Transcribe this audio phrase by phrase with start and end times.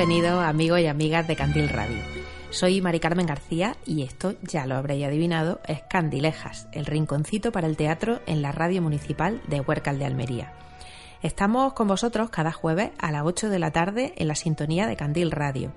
[0.00, 1.98] Bienvenidos amigos y amigas de Candil Radio.
[2.48, 7.66] Soy Mari Carmen García y esto, ya lo habréis adivinado, es Candilejas, el rinconcito para
[7.66, 10.54] el teatro en la radio municipal de Huércal de Almería.
[11.22, 14.96] Estamos con vosotros cada jueves a las 8 de la tarde en la sintonía de
[14.96, 15.70] Candil Radio,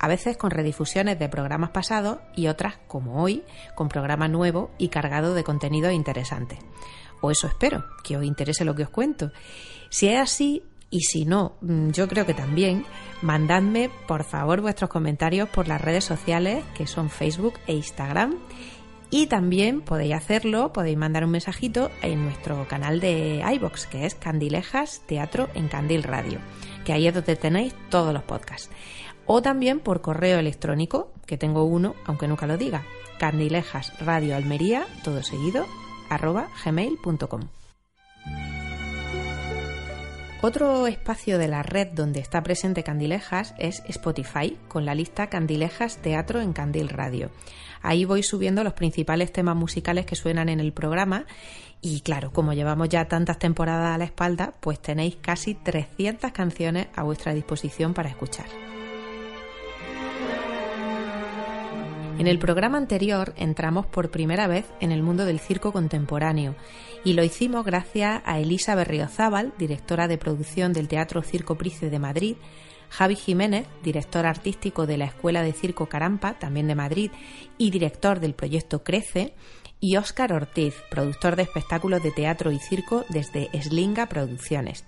[0.00, 3.44] a veces con redifusiones de programas pasados y otras, como hoy,
[3.76, 6.58] con programa nuevo y cargado de contenido interesante.
[7.20, 9.30] O eso espero, que os interese lo que os cuento.
[9.90, 12.84] Si es así, y si no, mm, yo creo que también,
[13.22, 18.36] mandadme por favor vuestros comentarios por las redes sociales que son Facebook e Instagram.
[19.12, 24.14] Y también podéis hacerlo, podéis mandar un mensajito en nuestro canal de iBox, que es
[24.14, 26.38] Candilejas Teatro en Candil Radio,
[26.84, 28.70] que ahí es donde tenéis todos los podcasts.
[29.26, 32.84] O también por correo electrónico, que tengo uno, aunque nunca lo diga,
[33.18, 35.66] candilejasradioalmería, todo seguido,
[36.08, 37.59] arroba gmail.com.
[40.42, 45.98] Otro espacio de la red donde está presente Candilejas es Spotify, con la lista Candilejas
[45.98, 47.30] Teatro en Candil Radio.
[47.82, 51.26] Ahí voy subiendo los principales temas musicales que suenan en el programa
[51.82, 56.86] y claro, como llevamos ya tantas temporadas a la espalda, pues tenéis casi 300 canciones
[56.96, 58.46] a vuestra disposición para escuchar.
[62.18, 66.54] En el programa anterior entramos por primera vez en el mundo del circo contemporáneo
[67.04, 71.98] y lo hicimos gracias a Elisa Berriozábal, directora de producción del Teatro Circo Price de
[71.98, 72.36] Madrid,
[72.90, 77.10] Javi Jiménez, director artístico de la Escuela de Circo Carampa, también de Madrid,
[77.56, 79.34] y director del proyecto Crece,
[79.80, 84.84] y Óscar Ortiz, productor de espectáculos de teatro y circo desde Slinga Producciones.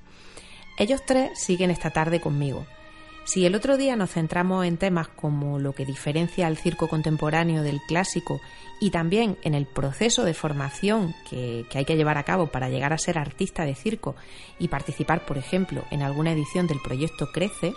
[0.78, 2.66] Ellos tres siguen esta tarde conmigo.
[3.24, 7.62] Si el otro día nos centramos en temas como lo que diferencia al circo contemporáneo
[7.62, 8.40] del clásico
[8.80, 12.92] y también en el proceso de formación que, hay que llevar a cabo para llegar
[12.92, 14.16] a ser artista de circo
[14.58, 17.74] y participar, por ejemplo, en alguna edición del proyecto Crece,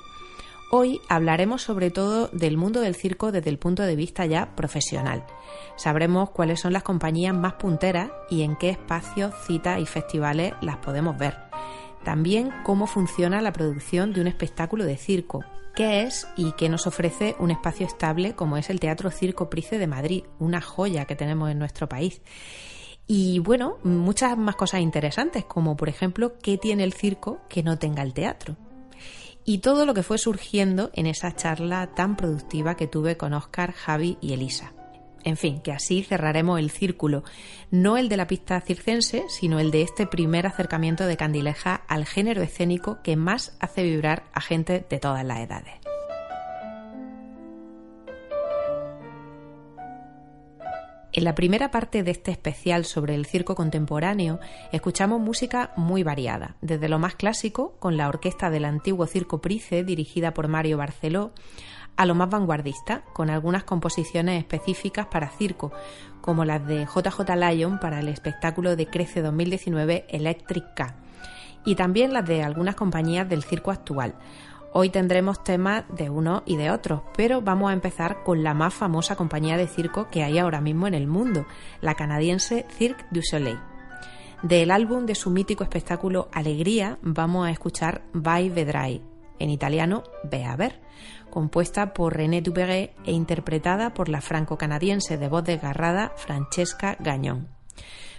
[0.72, 5.24] hoy hablaremos sobre todo del mundo del circo desde el punto de vista ya profesional.
[5.76, 10.78] Sabremos cuáles son las compañías más punteras y en qué espacios, citas y festivales las
[10.78, 11.45] podemos ver
[12.06, 15.44] también cómo funciona la producción de un espectáculo de circo,
[15.76, 19.78] qué es y qué nos ofrece un espacio estable como es el Teatro Circo Price
[19.78, 22.22] de Madrid, una joya que tenemos en nuestro país.
[23.08, 27.78] Y bueno, muchas más cosas interesantes, como por ejemplo, qué tiene el circo que no
[27.78, 28.56] tenga el teatro.
[29.44, 33.74] Y todo lo que fue surgiendo en esa charla tan productiva que tuve con Oscar,
[33.74, 34.74] Javi y Elisa.
[35.26, 37.24] En fin, que así cerraremos el círculo,
[37.72, 42.06] no el de la pista circense, sino el de este primer acercamiento de Candileja al
[42.06, 45.74] género escénico que más hace vibrar a gente de todas las edades.
[51.12, 54.40] En la primera parte de este especial sobre el circo contemporáneo
[54.74, 59.86] escuchamos música muy variada, desde lo más clásico, con la orquesta del antiguo Circo Price
[59.86, 61.32] dirigida por Mario Barceló,
[61.98, 65.72] a lo más vanguardista, con algunas composiciones específicas para circo,
[66.22, 70.96] como las de JJ Lyon para el espectáculo de Crece 2019 Electric K,
[71.66, 74.16] y también las de algunas compañías del circo actual.
[74.74, 78.74] Hoy tendremos temas de uno y de otros, pero vamos a empezar con la más
[78.74, 81.46] famosa compañía de circo que hay ahora mismo en el mundo,
[81.80, 83.58] la canadiense Cirque du Soleil.
[84.44, 89.02] Del álbum de su mítico espectáculo Alegría vamos a escuchar Vai Vedrai,
[89.40, 90.82] en italiano Ve a ver,
[91.36, 97.50] compuesta por René Duvergé e interpretada por la franco-canadiense de voz desgarrada Francesca Gañón.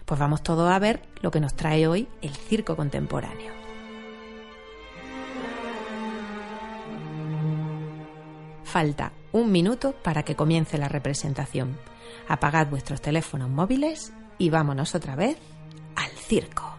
[0.04, 3.54] Pues vamos todos a ver lo que nos trae hoy el circo contemporáneo.
[8.64, 11.78] Falta un minuto para que comience la representación.
[12.28, 15.38] Apagad vuestros teléfonos móviles y vámonos otra vez
[15.94, 16.75] al circo.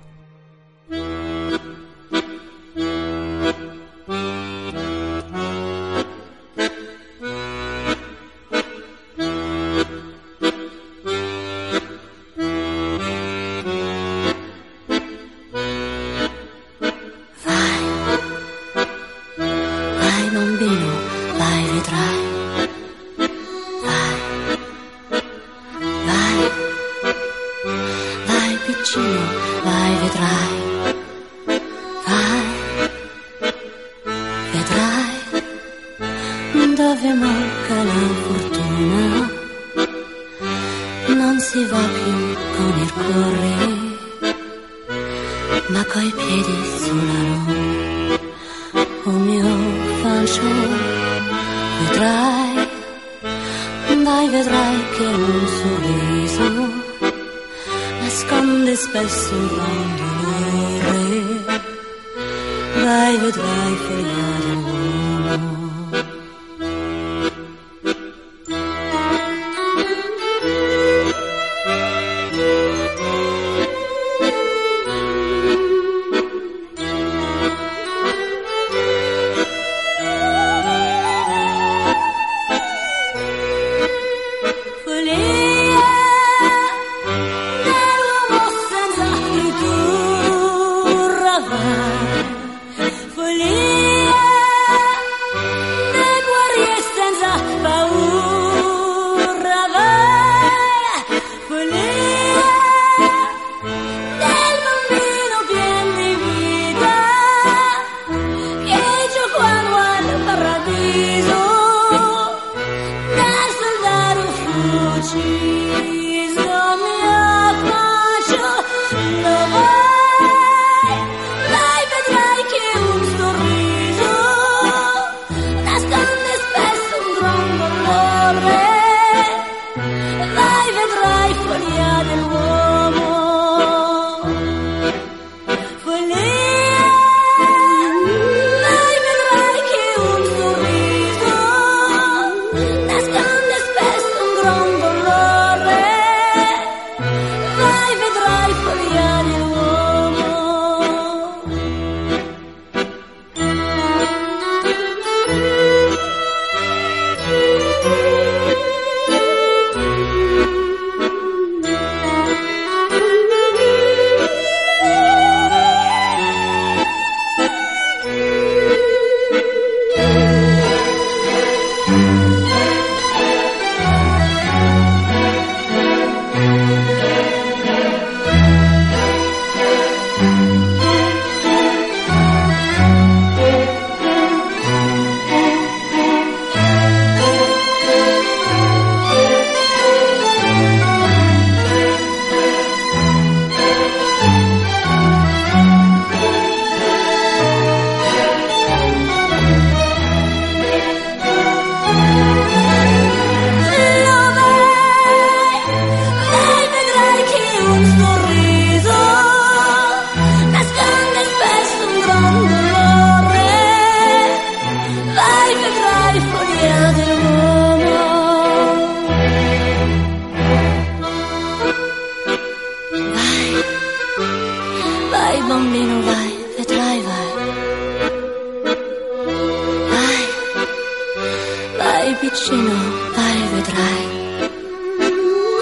[233.58, 234.04] vedrai.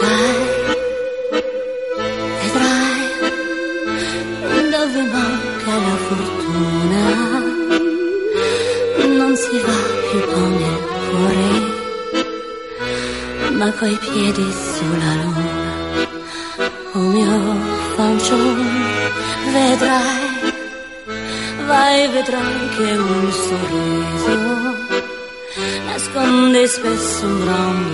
[0.02, 0.36] Vai,
[2.42, 3.00] vedrai
[4.72, 7.04] dove manca la fortuna.
[9.20, 10.78] Non si va più con il
[11.08, 11.50] cuore,
[13.60, 15.64] ma coi piedi sulla luna.
[16.94, 17.34] O oh mio
[17.96, 18.72] fanciullo,
[19.54, 20.28] vedrai,
[21.68, 24.36] vai vedrai che un sorriso
[25.96, 27.85] nasconde spesso un gran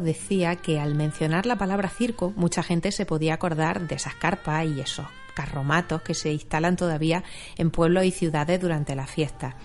[0.00, 4.66] decía que al mencionar la palabra circo, mucha gente se podía acordar de esas carpas
[4.66, 7.22] y esos carromatos que se instalan todavía
[7.56, 9.56] en pueblos y ciudades durante la fiesta.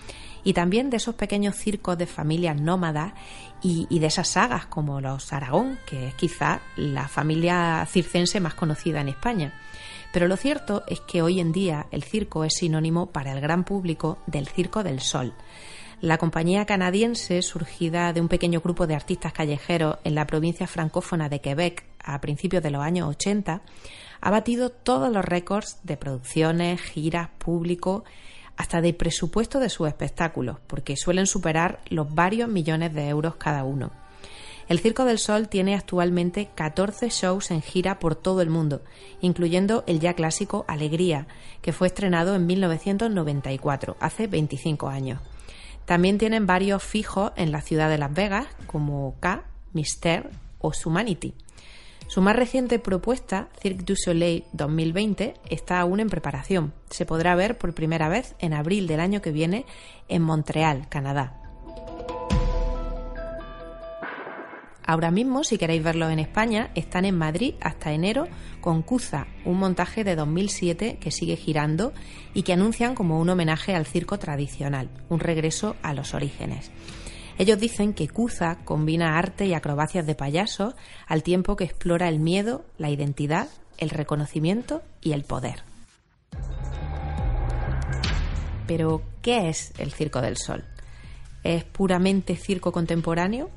[0.44, 3.12] Y también de esos pequeños circos de familias nómadas
[3.62, 9.00] y, de esas sagas como los Aragón, que es quizá la familia circense más conocida
[9.00, 9.54] en España.
[10.12, 13.64] Pero lo cierto es que hoy en día el circo es sinónimo para el gran
[13.64, 15.34] público del Circo del Sol
[16.00, 21.28] la compañía canadiense, surgida de un pequeño grupo de artistas callejeros en la provincia francófona
[21.28, 23.62] de Quebec a principios de los años 80,
[24.20, 28.04] ha batido todos los récords de producciones, giras, público,
[28.56, 33.64] hasta de presupuesto de sus espectáculos, porque suelen superar los varios millones de euros cada
[33.64, 33.90] uno.
[34.68, 38.82] El Circo del Sol tiene actualmente 14 shows en gira por todo el mundo,
[39.20, 41.26] incluyendo el ya clásico Alegría,
[41.60, 45.20] que fue estrenado en 1994, hace 25 años.
[45.84, 51.34] También tienen varios fijos en la ciudad de Las Vegas, como K, Mister o Humanity.
[52.06, 56.72] Su más reciente propuesta, Cirque du Soleil 2020, está aún en preparación.
[56.90, 59.64] Se podrá ver por primera vez en abril del año que viene
[60.08, 61.43] en Montreal, Canadá.
[64.86, 68.28] Ahora mismo, si queréis verlos en España, están en Madrid hasta enero
[68.60, 71.94] con Cuza, un montaje de 2007 que sigue girando
[72.34, 76.70] y que anuncian como un homenaje al circo tradicional, un regreso a los orígenes.
[77.38, 80.74] Ellos dicen que Cuza combina arte y acrobacias de payaso
[81.06, 83.48] al tiempo que explora el miedo, la identidad,
[83.78, 85.62] el reconocimiento y el poder.
[88.66, 90.64] Pero, ¿qué es el Circo del Sol?
[91.42, 93.50] ¿Es puramente circo contemporáneo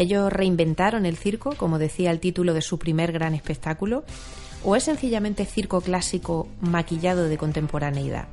[0.00, 4.02] ¿Ellos reinventaron el circo, como decía el título de su primer gran espectáculo?
[4.64, 8.28] ¿O es sencillamente circo clásico maquillado de contemporaneidad?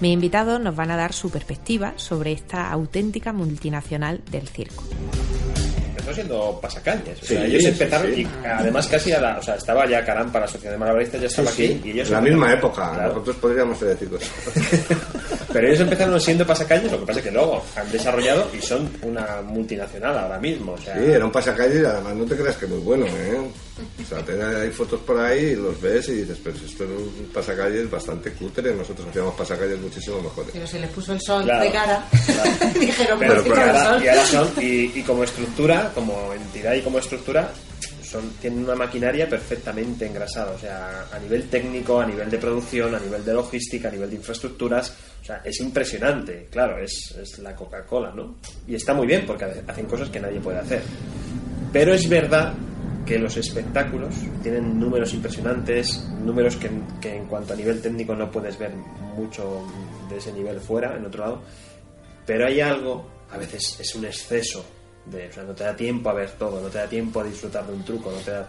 [0.00, 4.84] Mis invitados nos van a dar su perspectiva sobre esta auténtica multinacional del circo
[6.14, 7.22] siendo pasacalles.
[7.22, 10.48] O sea, ellos empezaron y además casi a la, o sea, estaba ya Carampa, la
[10.48, 14.30] Sociedad de Malabaristas ya estaba aquí y ellos la misma época, nosotros podríamos decir cosas.
[15.52, 18.90] Pero ellos empezaron siendo pasacalles, lo que pasa es que luego han desarrollado y son
[19.02, 20.72] una multinacional ahora mismo.
[20.72, 20.94] O sea...
[20.94, 23.40] Sí, era un pasacalles y además no te creas que muy bueno, ¿eh?
[23.78, 26.90] O sea, te, hay fotos por ahí y los ves y dices, pero esto es
[26.90, 30.50] un pasacalles bastante cutre, nosotros hacíamos pasacalles muchísimo mejores.
[30.52, 32.06] Pero se les puso el sol de cara,
[32.80, 36.98] dijeron, pero, pues, ahora, y, ahora son, y, y como estructura, como entidad y como
[36.98, 37.50] estructura,
[38.02, 42.94] son, tienen una maquinaria perfectamente engrasada, o sea, a nivel técnico, a nivel de producción,
[42.94, 47.38] a nivel de logística, a nivel de infraestructuras, o sea, es impresionante, claro, es, es
[47.40, 48.36] la Coca-Cola, ¿no?
[48.66, 50.82] Y está muy bien porque hacen cosas que nadie puede hacer.
[51.72, 52.54] Pero es verdad
[53.06, 56.68] que los espectáculos tienen números impresionantes, números que,
[57.00, 58.72] que, en cuanto a nivel técnico no puedes ver
[59.16, 59.62] mucho
[60.08, 61.42] de ese nivel fuera, en otro lado,
[62.26, 64.64] pero hay algo, a veces es un exceso
[65.06, 67.72] de, no te da tiempo a ver todo, no te da tiempo a disfrutar de
[67.72, 68.48] un truco, no te da...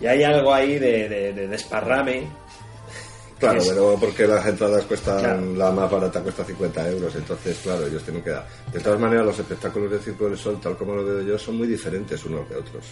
[0.00, 2.26] Y hay algo ahí de, desparrame.
[3.42, 8.02] Claro, pero porque las entradas cuestan, la más barata cuesta 50 euros, entonces, claro, ellos
[8.04, 8.46] tienen que dar.
[8.72, 11.56] De todas maneras, los espectáculos de Circo del Sol, tal como lo veo yo, son
[11.56, 12.84] muy diferentes unos de otros.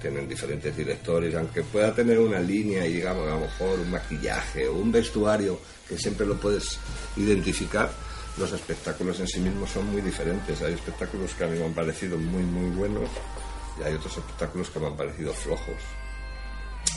[0.00, 4.66] Tienen diferentes directores, aunque pueda tener una línea y, digamos, a lo mejor un maquillaje
[4.66, 5.58] o un vestuario
[5.88, 6.78] que siempre lo puedes
[7.16, 7.90] identificar
[8.38, 10.62] los espectáculos en sí mismos son muy diferentes.
[10.62, 13.10] Hay espectáculos que a mí me han parecido muy, muy buenos
[13.78, 15.76] y hay otros espectáculos que me han parecido flojos.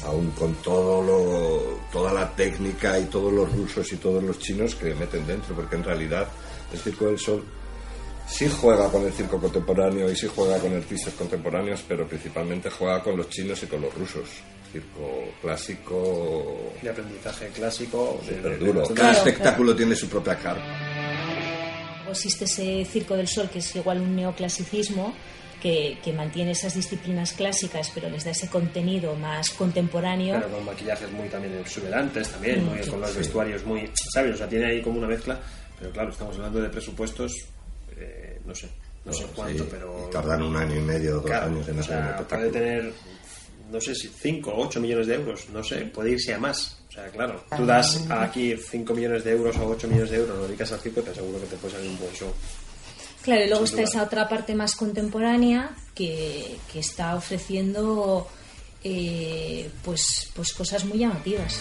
[0.04, 4.76] Aún con todo lo, toda la técnica y todos los rusos y todos los chinos
[4.76, 6.28] que meten dentro, porque en realidad
[6.72, 7.44] el Circo del Sol
[8.28, 13.02] sí juega con el circo contemporáneo y sí juega con artistas contemporáneos, pero principalmente juega
[13.02, 14.30] con los chinos y con los rusos.
[14.72, 16.74] Circo clásico.
[16.82, 18.20] De aprendizaje clásico.
[18.28, 18.84] De, duro.
[18.94, 20.96] Cada espectáculo tiene su propia carta
[22.16, 25.14] existe ese Circo del Sol, que es igual un neoclasicismo,
[26.04, 30.38] que, mantiene esas disciplinas clásicas, pero les da ese contenido más contemporáneo.
[30.38, 34.36] Claro, con maquillajes muy también exuberantes, también, muy, con los vestuarios muy, ¿sabes?
[34.36, 35.40] O sea, tiene ahí como una mezcla,
[35.80, 37.34] pero claro, estamos hablando de presupuestos,
[37.98, 38.70] eh, no sé,
[39.06, 40.10] no sé cuánto, pero...
[40.12, 42.94] tardan un año y medio, dos años en hacer o Puede tener,
[43.72, 46.78] no sé si 5 o 8 millones de euros, no sé, puede irse a más.
[46.90, 50.38] O sea, claro, tú das aquí 5 millones de euros o 8 millones de euros,
[50.38, 52.32] lo dedicas al circo y te aseguro que te puede salir un buen show.
[53.26, 58.28] Claro, y luego está esa otra parte más contemporánea que, que está ofreciendo
[58.84, 61.60] eh, pues, pues cosas muy llamativas.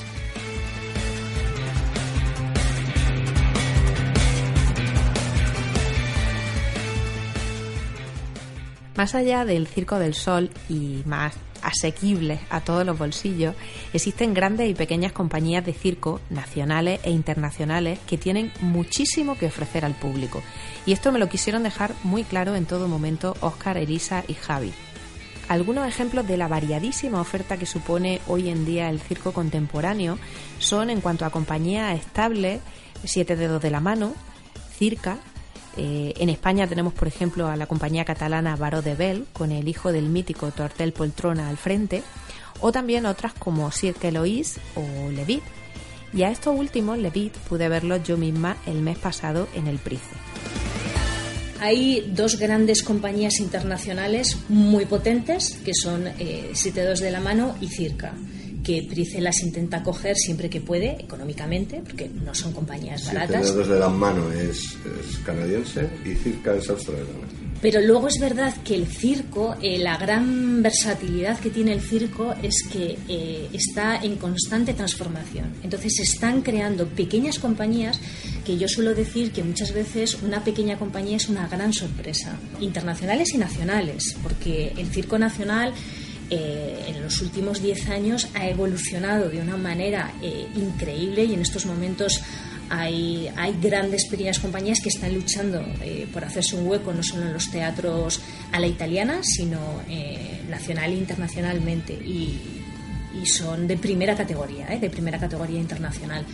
[8.94, 11.32] Más allá del Circo del Sol y más
[11.64, 13.54] asequibles a todos los bolsillos,
[13.92, 19.84] existen grandes y pequeñas compañías de circo nacionales e internacionales que tienen muchísimo que ofrecer
[19.84, 20.42] al público.
[20.86, 24.72] Y esto me lo quisieron dejar muy claro en todo momento Oscar, Elisa y Javi.
[25.48, 30.18] Algunos ejemplos de la variadísima oferta que supone hoy en día el circo contemporáneo
[30.58, 32.60] son en cuanto a compañías estables,
[33.04, 34.14] Siete Dedos de la Mano,
[34.78, 35.18] Circa,
[35.76, 39.68] eh, en España tenemos, por ejemplo, a la compañía catalana Baró de Bell, con el
[39.68, 42.02] hijo del mítico Tortel Poltrona al frente,
[42.60, 45.42] o también otras como Cirque Eloise o Levit.
[46.12, 50.02] Y a estos últimos, Levit, pude verlos yo misma el mes pasado en el Price.
[51.60, 57.56] Hay dos grandes compañías internacionales muy potentes, que son eh, Siete Dos de la Mano
[57.60, 58.14] y Circa
[58.64, 63.48] que Price las intenta coger siempre que puede, económicamente, porque no son compañías baratas.
[63.48, 64.78] Sí, de la mano es,
[65.24, 67.28] canadiense y Circa es australiana.
[67.60, 72.34] Pero luego es verdad que el circo, eh, la gran versatilidad que tiene el circo
[72.42, 75.54] es que eh, está en constante transformación.
[75.62, 77.98] Entonces se están creando pequeñas compañías
[78.44, 83.32] que yo suelo decir que muchas veces una pequeña compañía es una gran sorpresa, internacionales
[83.32, 85.72] y nacionales, porque el circo nacional
[86.30, 91.40] eh, en los últimos 10 años ha evolucionado de una manera eh, increíble y en
[91.40, 92.20] estos momentos
[92.70, 97.26] hay, hay, grandes pequeñas compañías que están luchando eh, por hacerse un hueco no solo
[97.26, 98.20] en los teatros
[98.52, 99.58] a la italiana, sino
[100.48, 101.92] nacional e internacionalmente.
[101.92, 102.38] Y,
[103.22, 106.24] y son de primera categoría, de primera categoría internacional.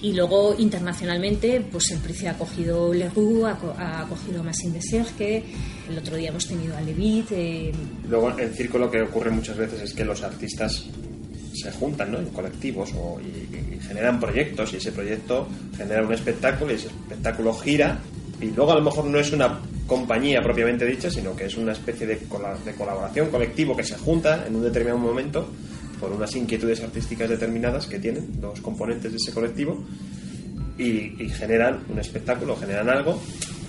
[0.00, 5.44] Y luego internacionalmente, pues el Price ha cogido Le Roux, ha, cogido Massin de Serge,
[5.88, 7.32] el otro día hemos tenido a Levit.
[7.32, 7.72] Eh...
[8.08, 10.86] Luego en circo lo que ocurre muchas veces es que los artistas
[11.54, 12.18] se juntan ¿no?
[12.18, 15.46] en colectivos o, y, generan proyectos y ese proyecto
[15.76, 17.98] genera un espectáculo y ese espectáculo gira
[18.40, 21.72] y luego a lo mejor no es una compañía propiamente dicha, sino que es una
[21.72, 22.18] especie de,
[22.76, 25.46] colaboración colectivo que se junta en un determinado momento
[26.00, 29.84] por unas inquietudes artísticas determinadas que tienen los componentes de ese colectivo
[30.78, 33.20] y, generan un espectáculo, generan algo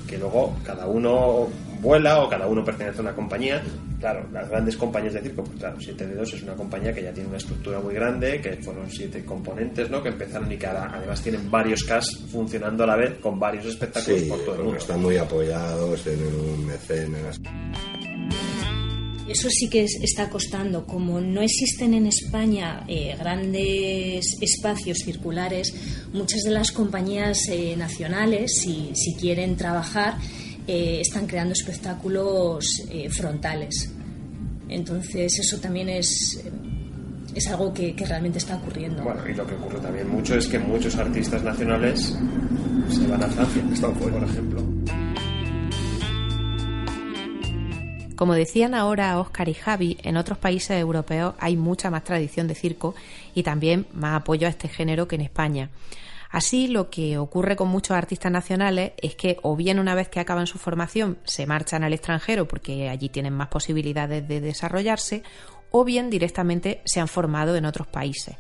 [0.07, 1.49] que luego cada uno
[1.83, 3.61] vuela o cada uno pertenece a una compañía.
[3.99, 7.03] Claro, las grandes compañías de circo, pues claro, 7 de 2 es una compañía que
[7.03, 10.01] ya tiene una estructura muy grande, que fueron siete componentes, ¿no?
[10.01, 14.23] Que empezaron y que además tienen varios cast funcionando a la vez con varios espectáculos
[14.23, 14.77] por todo el mundo.
[14.77, 17.39] Están muy apoyados, tienen un mecenas.
[19.27, 20.85] Eso sí que está costando.
[20.85, 25.73] Como no existen en España eh, grandes espacios circulares,
[26.11, 30.17] muchas de las compañías eh, nacionales, si, si, quieren trabajar,
[30.67, 32.65] eh, están creando espectáculos
[33.09, 33.91] frontales.
[34.69, 36.43] Entonces, eso también es,
[37.35, 39.03] es algo que, que, realmente está ocurriendo.
[39.03, 42.17] Bueno, y lo que ocurre también mucho es que muchos artistas nacionales
[42.89, 44.63] se van a Francia, por ejemplo.
[48.15, 52.55] Como decían ahora Oscar y Javi, en otros países europeos hay mucha más tradición de
[52.55, 52.95] circo
[53.33, 55.69] y también más apoyo a este género que en España.
[56.33, 60.19] Así, lo que ocurre con muchos artistas nacionales es que o bien una vez que
[60.19, 65.21] acaban su formación se marchan al extranjero porque allí tienen más posibilidades de desarrollarse,
[65.69, 68.35] o bien directamente se han formado en otros países.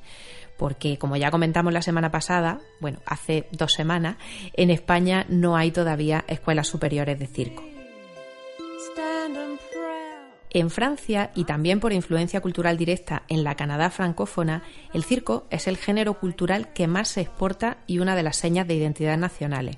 [0.57, 4.17] Porque, como ya comentamos la semana pasada, bueno, hace dos semanas,
[4.53, 7.72] en España no hay todavía escuelas superiores de circo.
[10.53, 14.61] En Francia, y también por influencia cultural directa en la Canadá francófona,
[14.93, 18.67] el circo es el género cultural que más se exporta y una de las señas
[18.67, 19.77] de identidad nacionales.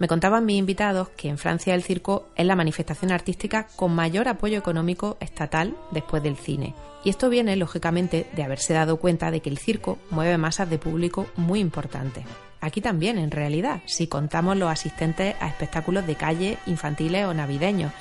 [0.00, 4.26] Me contaban mis invitados que en Francia el circo es la manifestación artística con mayor
[4.26, 6.74] apoyo económico estatal después del cine.
[7.04, 10.78] Y esto viene, lógicamente, de haberse dado cuenta de que el circo mueve masas de
[10.78, 12.24] público muy importantes.
[12.60, 17.92] Aquí también, en realidad, si contamos los asistentes a espectáculos de calle, infantiles o navideños.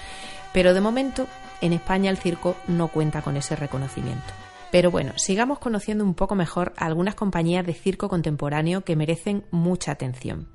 [0.53, 1.27] Pero de momento
[1.61, 4.33] en España el circo no cuenta con ese reconocimiento.
[4.71, 9.91] Pero bueno, sigamos conociendo un poco mejor algunas compañías de circo contemporáneo que merecen mucha
[9.91, 10.47] atención.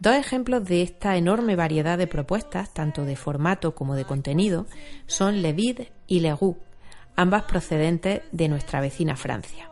[0.00, 4.66] Dos ejemplos de esta enorme variedad de propuestas, tanto de formato como de contenido,
[5.06, 6.56] son Le Vide y Le Roux,
[7.16, 9.68] ambas procedentes de nuestra vecina Francia.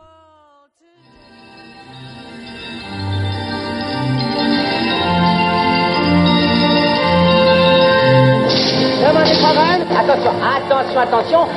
[9.47, 11.47] Attention, attention, attention.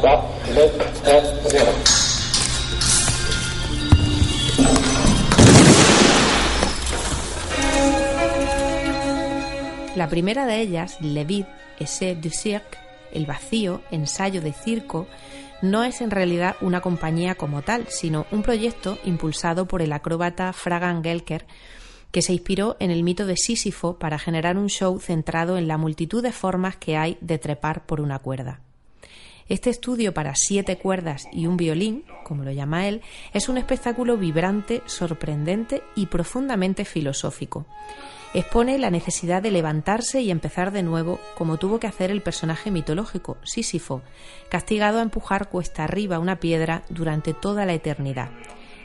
[0.00, 0.18] 3,
[0.54, 0.70] 2,
[1.04, 1.72] 1, 0.
[9.96, 11.48] La primera de ellas, Le Vide,
[11.80, 12.78] Essai du Cirque,
[13.12, 15.08] el vacío, ensayo de circo,
[15.60, 20.52] no es en realidad una compañía como tal, sino un proyecto impulsado por el acróbata
[20.52, 21.46] Fragan Gelker,
[22.10, 25.78] que se inspiró en el mito de Sísifo para generar un show centrado en la
[25.78, 28.60] multitud de formas que hay de trepar por una cuerda.
[29.48, 33.00] Este estudio para siete cuerdas y un violín, como lo llama él,
[33.32, 37.64] es un espectáculo vibrante, sorprendente y profundamente filosófico.
[38.34, 42.70] Expone la necesidad de levantarse y empezar de nuevo, como tuvo que hacer el personaje
[42.70, 44.02] mitológico, Sísifo,
[44.50, 48.28] castigado a empujar cuesta arriba una piedra durante toda la eternidad,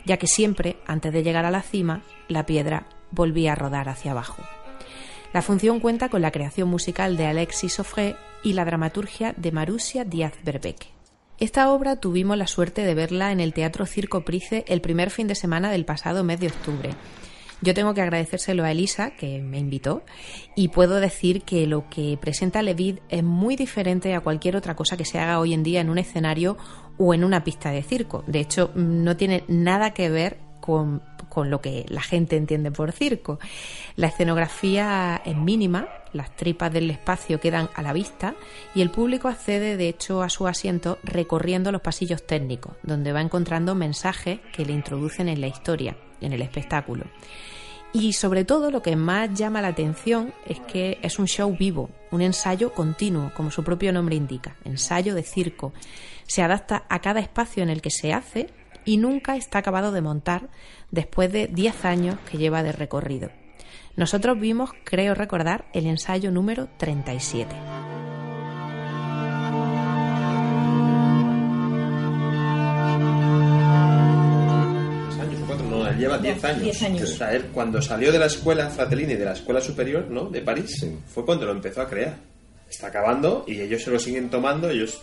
[0.05, 4.11] ya que siempre, antes de llegar a la cima, la piedra volvía a rodar hacia
[4.11, 4.43] abajo.
[5.33, 10.05] La función cuenta con la creación musical de Alexis Sofré y la dramaturgia de Marusia
[10.05, 10.87] Díaz Berbeque.
[11.39, 15.27] Esta obra tuvimos la suerte de verla en el Teatro Circo Price el primer fin
[15.27, 16.91] de semana del pasado mes de octubre.
[17.61, 20.03] Yo tengo que agradecérselo a Elisa, que me invitó,
[20.53, 24.97] y puedo decir que lo que presenta Levid es muy diferente a cualquier otra cosa
[24.97, 26.57] que se haga hoy en día en un escenario
[26.97, 28.23] o en una pista de circo.
[28.27, 31.01] De hecho, no tiene nada que ver con,
[31.35, 33.37] lo que la gente entiende por circo.
[33.97, 38.33] La escenografía es mínima, las tripas del espacio quedan a la vista
[38.73, 43.19] y el público accede de hecho a su asiento recorriendo los pasillos técnicos, donde va
[43.19, 47.07] encontrando mensajes que le introducen en la historia, en el espectáculo.
[47.91, 51.89] Y sobre todo lo que más llama la atención es que es un show vivo,
[52.11, 55.73] un ensayo continuo, como su propio nombre indica, ensayo de circo.
[56.25, 58.47] Se adapta a cada espacio en el que se hace
[58.85, 60.49] y nunca está acabado de montar
[60.91, 63.29] después de 10 años que lleva de recorrido.
[63.95, 67.55] Nosotros vimos, creo recordar, el ensayo número 37.
[75.97, 77.19] lleva 10 años.
[77.53, 80.25] cuando salió de la escuela Fratellini, de la escuela superior ¿no?
[80.25, 82.17] de París, fue cuando lo empezó a crear.
[82.69, 84.99] Está acabando y ellos se lo siguen tomando, ellos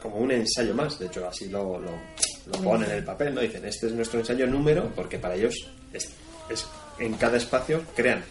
[0.00, 1.90] como un ensayo más, de hecho así lo, lo
[2.52, 3.40] ponen en el papel, ¿no?
[3.40, 6.10] Dicen, este es nuestro ensayo número, porque para ellos es,
[6.98, 8.22] en cada espacio crean.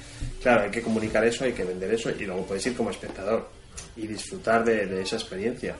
[0.41, 3.49] Claro, hay que comunicar eso, hay que vender eso, y luego puedes ir como espectador
[3.95, 5.75] y disfrutar de, esa experiencia.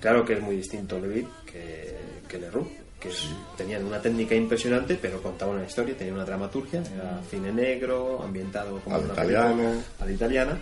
[0.00, 1.96] Claro que es muy distinto Levitt que,
[2.28, 2.68] que Leroux.
[3.00, 3.10] que
[3.56, 8.80] tenían una técnica impresionante, pero contaban una historia, tenían una dramaturgia, era cine negro, ambientado
[8.80, 9.84] como una italiana.
[10.00, 10.58] a la italiana,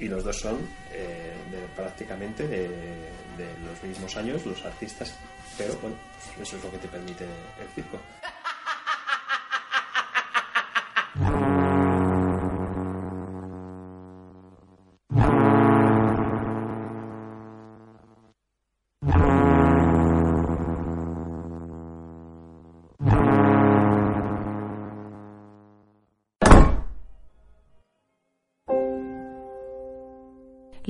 [0.00, 0.56] y los dos son
[0.92, 1.32] eh,
[1.76, 2.68] prácticamente de,
[3.64, 5.14] los mismos años, los artistas,
[5.60, 5.96] pero bueno,
[6.40, 7.98] eso es lo que te permite el circo.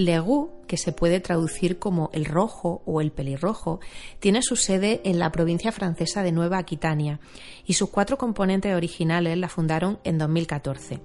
[0.04, 3.80] Legú, que se puede traducir como el rojo o el pelirrojo,
[4.18, 7.20] tiene su sede en la provincia francesa de Nueva Aquitania
[7.66, 11.00] y sus cuatro componentes originales la fundaron en 2014.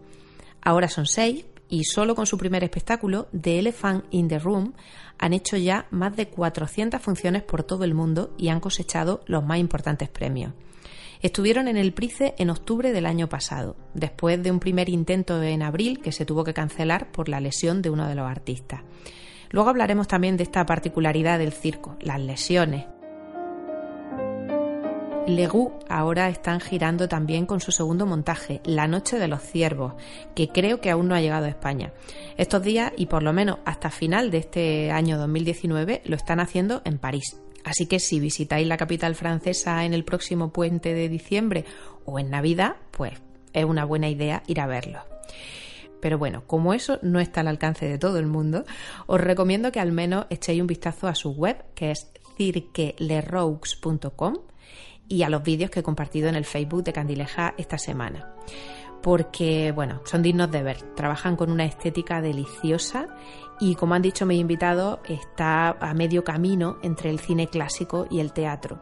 [0.61, 4.73] Ahora son seis y solo con su primer espectáculo, The Elephant in the Room,
[5.17, 9.43] han hecho ya más de 400 funciones por todo el mundo y han cosechado los
[9.43, 10.53] más importantes premios.
[11.25, 15.63] Estuvieron en el Price en octubre del año pasado, después de un primer intento en
[15.63, 18.81] abril que se tuvo que cancelar por la lesión de uno de los artistas.
[19.49, 22.85] Luego hablaremos también de esta particularidad del circo, las lesiones.
[25.25, 29.95] Legú ahora están girando también con su segundo montaje, La Noche de los Ciervos,
[30.35, 31.91] que creo que aún no ha llegado a España.
[32.37, 36.83] Estos días y por lo menos hasta final de este año 2019 lo están haciendo
[36.85, 37.41] en París.
[37.65, 41.65] Así que si visitáis la capital francesa en el próximo puente de diciembre
[42.05, 43.19] o en Navidad, pues
[43.53, 44.99] es una buena idea ir a verlo.
[45.99, 48.65] Pero bueno, como eso no está al alcance de todo el mundo,
[49.07, 54.37] os recomiendo que al menos echéis un vistazo a su web, que es cirqueleroux.com,
[55.07, 58.35] y a los vídeos que he compartido en el Facebook de Candileja esta semana.
[59.01, 60.77] Porque, bueno, son dignos de ver.
[60.95, 63.07] Trabajan con una estética deliciosa
[63.59, 68.19] y como han dicho mis invitados, está a medio camino entre el cine clásico y
[68.19, 68.79] el teatro.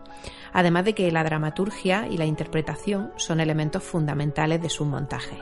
[0.51, 5.39] Además de que la dramaturgia y la interpretación son elementos fundamentales de sus montajes.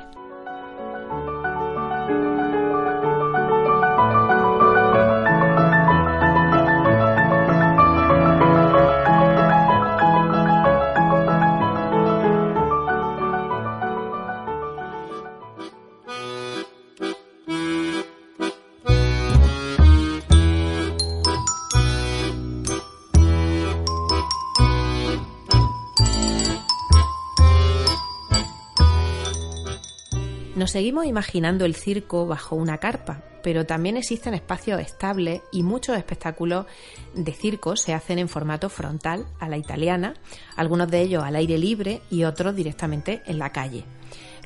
[30.71, 36.65] Seguimos imaginando el circo bajo una carpa, pero también existen espacios estables y muchos espectáculos
[37.13, 40.13] de circo se hacen en formato frontal a la italiana,
[40.55, 43.83] algunos de ellos al aire libre y otros directamente en la calle.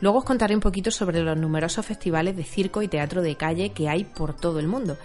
[0.02, 3.70] Luego os contaré un poquito sobre los numerosos festivales de circo y teatro de calle
[3.70, 4.98] que hay por todo el mundo.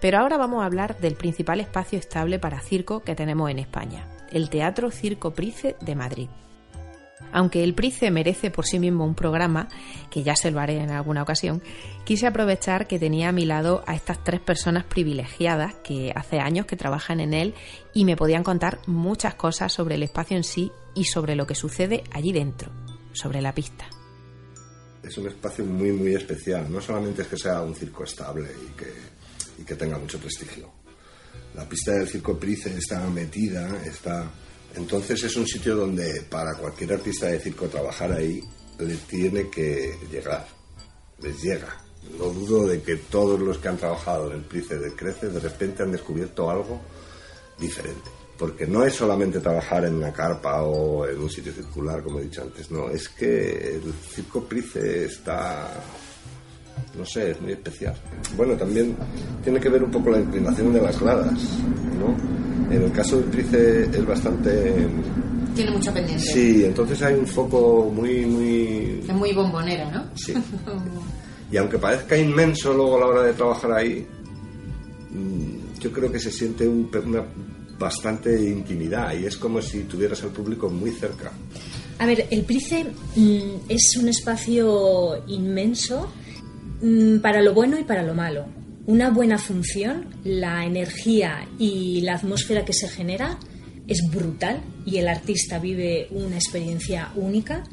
[0.00, 4.08] Pero ahora vamos a hablar del principal espacio estable para circo que tenemos en España,
[4.30, 6.28] el Teatro Circo Price de Madrid.
[7.32, 9.68] Aunque el Price merece por sí mismo un programa,
[10.10, 11.62] que ya se lo haré en alguna ocasión,
[12.04, 16.66] quise aprovechar que tenía a mi lado a estas tres personas privilegiadas que hace años
[16.66, 17.54] que trabajan en él
[17.94, 21.54] y me podían contar muchas cosas sobre el espacio en sí y sobre lo que
[21.54, 22.70] sucede allí dentro,
[23.12, 23.86] sobre la pista.
[25.02, 26.70] Es un espacio muy, muy especial.
[26.70, 28.92] No solamente es que sea un circo estable y que,
[29.62, 30.70] y que tenga mucho prestigio.
[31.54, 34.30] La pista del circo Price está metida, está
[34.74, 38.42] entonces es un sitio donde para cualquier artista de circo trabajar ahí
[38.78, 40.46] le tiene que llegar,
[41.20, 41.76] les llega.
[42.18, 45.38] No dudo de que todos los que han trabajado en el Price de Crece de
[45.38, 46.80] repente han descubierto algo
[47.58, 48.10] diferente.
[48.38, 52.24] Porque no es solamente trabajar en una carpa o en un sitio circular, como he
[52.24, 55.68] dicho antes, no, es que el circo Price está,
[56.98, 57.94] no sé, es muy especial.
[58.36, 58.96] Bueno, también
[59.44, 61.38] tiene que ver un poco la inclinación de las gradas,
[61.98, 62.31] ¿no?
[62.72, 64.88] En el caso del Price es bastante...
[65.54, 66.24] Tiene mucha pendiente.
[66.24, 69.00] Sí, entonces hay un foco muy, muy...
[69.06, 70.04] Es muy bombonero, ¿no?
[70.14, 70.32] Sí.
[71.52, 74.06] y aunque parezca inmenso luego a la hora de trabajar ahí,
[75.10, 77.22] mm, yo creo que se siente una
[77.78, 81.30] bastante intimidad y es como si tuvieras al público muy cerca.
[81.98, 86.10] A ver, el Price mm, es un espacio inmenso
[86.80, 92.14] mm, para lo bueno y para lo malo una buena función, la energía y la
[92.14, 93.38] atmósfera que se genera
[93.86, 97.64] es brutal y el artista vive una experiencia única,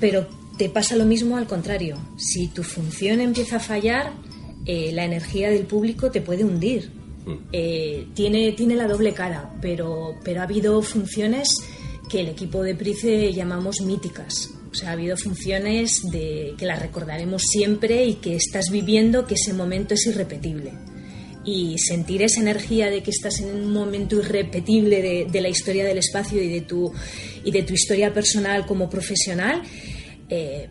[0.00, 1.98] pero te pasa lo mismo al contrario.
[2.16, 4.12] Si tu función empieza a fallar,
[4.64, 6.90] eh, la energía del público te puede hundir.
[7.26, 7.34] Mm.
[7.52, 11.48] Eh, tiene, tiene la doble cara, pero, pero ha habido funciones
[12.08, 14.50] que el equipo de Price llamamos míticas.
[14.76, 19.54] Sea, ha habido funciones de, que las recordaremos siempre y que estás viviendo que ese
[19.54, 20.72] momento es irrepetible.
[21.48, 25.98] y sentir esa energía de que estás en un momento irrepetible de, la historia del
[25.98, 26.92] espacio y de tu,
[27.44, 29.62] y de tu historia personal como profesional,
[30.28, 30.68] eh,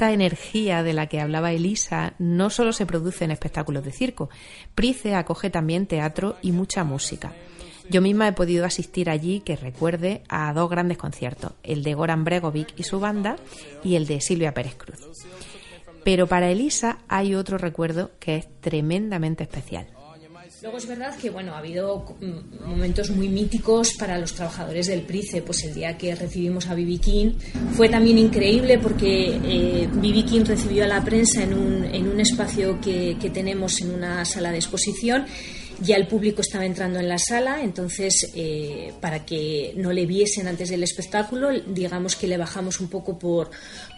[0.00, 4.30] energía de la que hablaba Elisa no solo se produce en espectáculos de circo.
[4.74, 7.32] Price acoge también teatro y mucha música.
[7.88, 12.24] Yo misma he podido asistir allí, que recuerde, a dos grandes conciertos, el de Goran
[12.24, 13.36] Bregovic y su banda
[13.84, 15.00] y el de Silvia Pérez Cruz.
[16.04, 19.95] Pero para Elisa hay otro recuerdo que es tremendamente especial.
[20.62, 25.02] Luego es verdad que bueno, ha habido mm, momentos muy míticos para los trabajadores del
[25.02, 27.32] Price, pues el día que recibimos a Bibi King
[27.74, 29.88] fue también increíble porque eh,
[30.26, 34.24] King recibió a la prensa en un, en un espacio que, que tenemos en una
[34.24, 35.26] sala de exposición
[35.80, 40.48] ya el público estaba entrando en la sala, entonces eh, para que no le viesen
[40.48, 43.50] antes del espectáculo, digamos que le bajamos un poco por,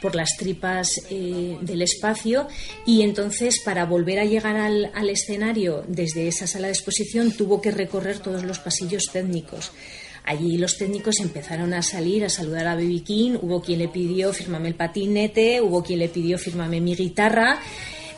[0.02, 2.48] por las tripas eh, del espacio
[2.84, 7.60] y entonces para volver a llegar al, al escenario desde esa sala de exposición tuvo
[7.60, 9.72] que recorrer todos los pasillos técnicos.
[10.24, 14.32] Allí los técnicos empezaron a salir a saludar a Baby King, hubo quien le pidió
[14.32, 17.60] firmame el patinete, hubo quien le pidió firmame mi guitarra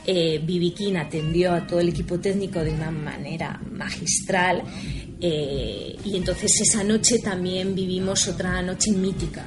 [0.06, 4.62] eh, King atendió a todo el equipo técnico de una manera magistral
[5.20, 9.44] eh, y entonces esa noche también vivimos otra noche mítica.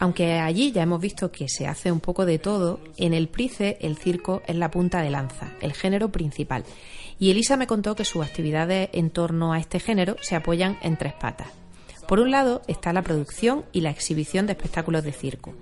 [0.00, 3.76] Aunque allí ya hemos visto que se hace un poco de todo, en el Price
[3.80, 6.64] el circo es la punta de lanza, el género principal.
[7.18, 10.96] Y Elisa me contó que sus actividades en torno a este género se apoyan en
[10.96, 11.48] tres patas.
[12.08, 15.54] Por un lado está la producción y la exhibición de espectáculos de circo.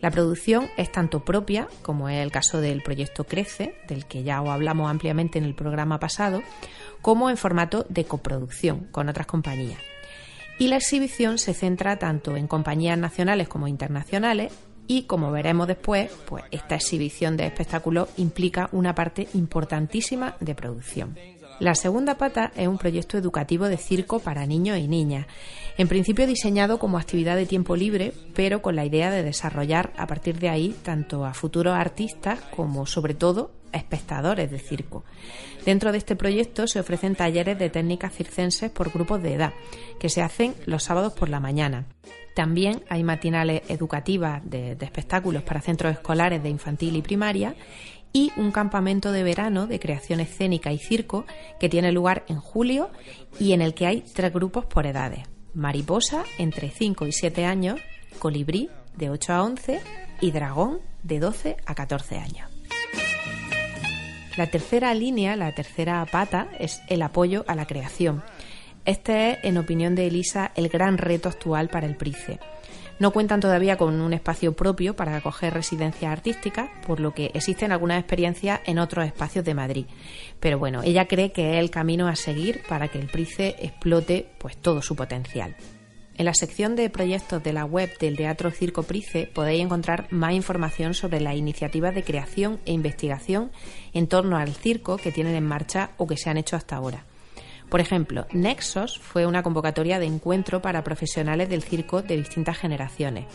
[0.00, 4.42] La producción es tanto propia, como es el caso del proyecto Crece, del que ya
[4.42, 6.42] os hablamos ampliamente en el programa pasado,
[7.00, 9.78] como en formato de coproducción con otras compañías.
[10.58, 14.52] Y la exhibición se centra tanto en compañías nacionales como internacionales
[14.86, 21.16] y como veremos después, pues esta exhibición de espectáculos implica una parte importantísima de producción.
[21.58, 25.26] La segunda pata es un proyecto educativo de circo para niños y niñas,
[25.78, 30.06] en principio diseñado como actividad de tiempo libre, pero con la idea de desarrollar a
[30.06, 35.04] partir de ahí tanto a futuros artistas como sobre todo espectadores de circo.
[35.64, 39.52] Dentro de este proyecto se ofrecen talleres de técnicas circenses por grupos de edad,
[39.98, 41.86] que se hacen los sábados por la mañana.
[42.34, 47.54] También hay matinales educativas de, espectáculos para centros escolares de infantil y primaria
[48.12, 51.24] y un campamento de verano de creación escénica y circo
[51.58, 52.90] que tiene lugar en julio
[53.40, 55.20] y en el que hay tres grupos por edades.
[55.54, 57.80] Mariposa entre 5 y 7 años,
[58.18, 59.80] Colibrí de 8 a 11
[60.20, 62.55] y Dragón de 12 a 14 años.
[64.36, 68.22] La tercera línea, la tercera pata, es el apoyo a la creación
[68.86, 72.38] este es, en opinión de Elisa, el gran reto actual para el PRICE.
[73.00, 77.72] No cuentan todavía con un espacio propio para acoger residencias artísticas, por lo que existen
[77.72, 79.86] algunas experiencias en otros espacios de Madrid.
[80.40, 84.28] Pero bueno, ella cree que es el camino a seguir para que el PRICE explote
[84.38, 85.56] pues todo su potencial.
[86.18, 90.32] En la sección de proyectos de la web del Teatro Circo Price podéis encontrar más
[90.32, 93.50] información sobre las iniciativas de creación e investigación
[93.92, 97.04] en torno al circo que tienen en marcha o que se han hecho hasta ahora.
[97.68, 103.26] Por ejemplo, Nexos fue una convocatoria de encuentro para profesionales del circo de distintas generaciones.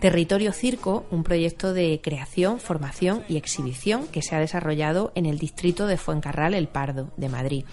[0.00, 5.36] Territorio Circo, un proyecto de creación, formación y exhibición que se ha desarrollado en el
[5.36, 7.64] distrito de Fuencarral El Pardo, de Madrid.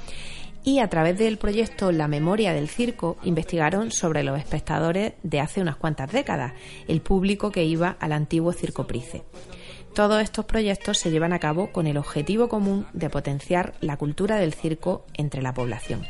[0.63, 5.61] Y a través del proyecto La Memoria del Circo investigaron sobre los espectadores de hace
[5.61, 6.53] unas cuantas décadas,
[6.87, 9.23] el público que iba al antiguo Circo Price.
[9.93, 14.35] Todos estos proyectos se llevan a cabo con el objetivo común de potenciar la cultura
[14.35, 16.05] del circo entre la población.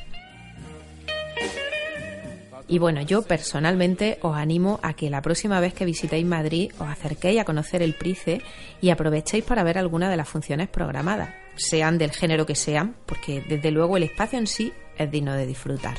[2.67, 6.87] Y bueno, yo personalmente os animo a que la próxima vez que visitéis Madrid os
[6.87, 8.41] acerquéis a conocer el Price
[8.81, 13.41] y aprovechéis para ver alguna de las funciones programadas, sean del género que sean, porque
[13.41, 15.97] desde luego el espacio en sí es digno de disfrutar.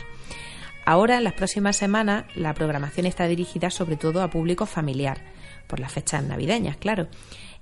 [0.85, 5.18] Ahora, en las próximas semanas, la programación está dirigida sobre todo a público familiar,
[5.66, 7.09] por las fechas navideñas, claro.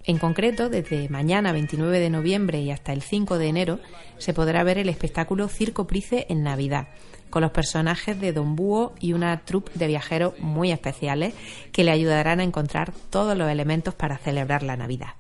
[0.04, 3.80] En concreto, desde mañana 29 de noviembre y hasta el 5 de enero
[4.18, 6.86] se podrá ver el espectáculo Circo Price en Navidad,
[7.28, 11.34] con los personajes de Don Búho y una troupe de viajeros muy especiales
[11.72, 15.14] que le ayudarán a encontrar todos los elementos para celebrar la Navidad.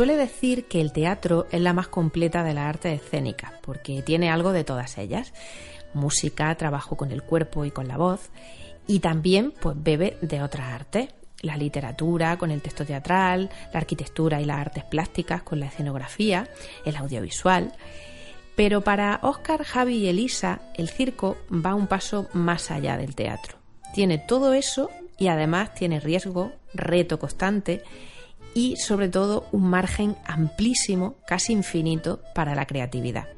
[0.00, 4.30] Suele decir que el teatro es la más completa de las artes escénicas, porque tiene
[4.30, 5.34] algo de todas ellas.
[5.92, 8.30] Música, trabajo con el cuerpo y con la voz,
[8.86, 11.10] y también pues bebe de otras artes.
[11.42, 16.48] La literatura con el texto teatral, la arquitectura y las artes plásticas con la escenografía,
[16.86, 17.74] el audiovisual.
[18.56, 23.58] Pero para Oscar, Javi y Elisa, el circo va un paso más allá del teatro.
[23.92, 27.82] Tiene todo eso y además tiene riesgo, reto constante
[28.54, 33.28] y sobre todo un margen amplísimo, casi infinito, para la creatividad.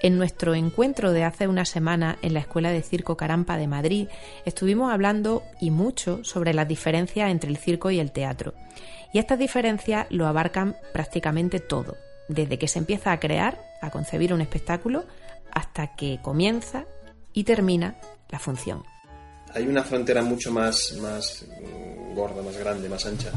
[0.00, 4.08] En nuestro encuentro de hace una semana en la Escuela de Circo Carampa de Madrid
[4.44, 8.54] estuvimos hablando y mucho sobre las diferencias entre el circo y el teatro.
[9.12, 11.96] Y estas diferencias lo abarcan prácticamente todo,
[12.28, 15.04] desde que se empieza a crear, a concebir un espectáculo,
[15.50, 16.84] hasta que comienza
[17.32, 17.96] y termina
[18.28, 18.84] la función.
[19.52, 21.44] Hay una frontera mucho más, más
[22.14, 23.32] gorda, más grande, más ancha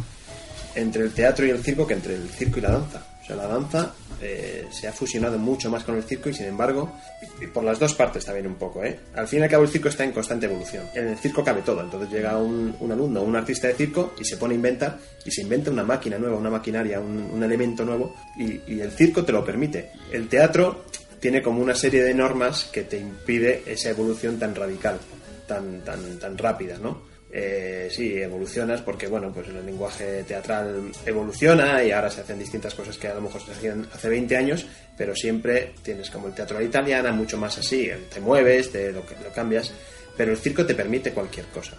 [0.75, 3.05] entre el teatro y el circo que entre el circo y la danza.
[3.21, 6.47] O sea, la danza eh, se ha fusionado mucho más con el circo y sin
[6.47, 6.91] embargo,
[7.39, 8.99] y por las dos partes también un poco, ¿eh?
[9.15, 10.85] Al fin y al cabo el circo está en constante evolución.
[10.93, 14.25] En el circo cabe todo, entonces llega un, un alumno, un artista de circo y
[14.25, 18.15] se pone a inventar y se inventa una máquina nueva, una maquinaria, un, elemento nuevo
[18.37, 19.91] y, y el circo te lo permite.
[20.11, 20.85] El teatro
[21.19, 24.99] tiene como una serie de normas que te impide esa evolución tan radical,
[25.47, 27.10] tan, tan, tan rápida, ¿no?
[27.33, 32.75] Eh, sí, evolucionas porque, bueno, pues el lenguaje teatral evoluciona y ahora se hacen distintas
[32.75, 34.65] cosas que a lo mejor se hacían hace 20 años,
[34.97, 38.91] pero siempre tienes como el teatro a la italiana, mucho más así, te mueves, te
[38.91, 39.71] lo, lo cambias,
[40.17, 41.73] pero el circo te permite cualquier cosa.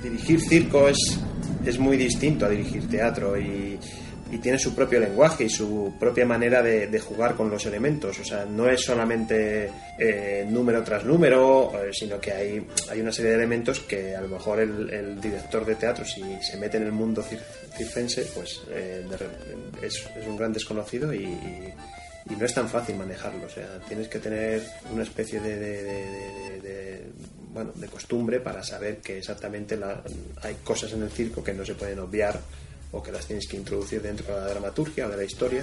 [0.00, 1.18] Dirigir circo es,
[1.66, 3.78] es muy distinto a dirigir teatro y
[4.30, 8.18] y tiene su propio lenguaje y su propia manera de, jugar con los elementos.
[8.18, 13.12] O sea, no es solamente eh, número tras número, eh, sino que hay, hay una
[13.12, 16.84] serie de elementos que a lo mejor el, director de teatro, si se mete en
[16.84, 17.24] el mundo
[17.76, 19.06] circense, pues eh,
[19.82, 21.36] es, un gran desconocido y,
[22.38, 23.46] no es tan fácil manejarlo.
[23.46, 24.62] O sea, tienes que tener
[24.92, 27.02] una especie de,
[27.54, 29.78] bueno, de costumbre para saber que exactamente
[30.42, 32.38] hay cosas en el circo que no se pueden obviar
[32.92, 35.62] o que las tienes que introducir dentro de la dramaturgia o de la historia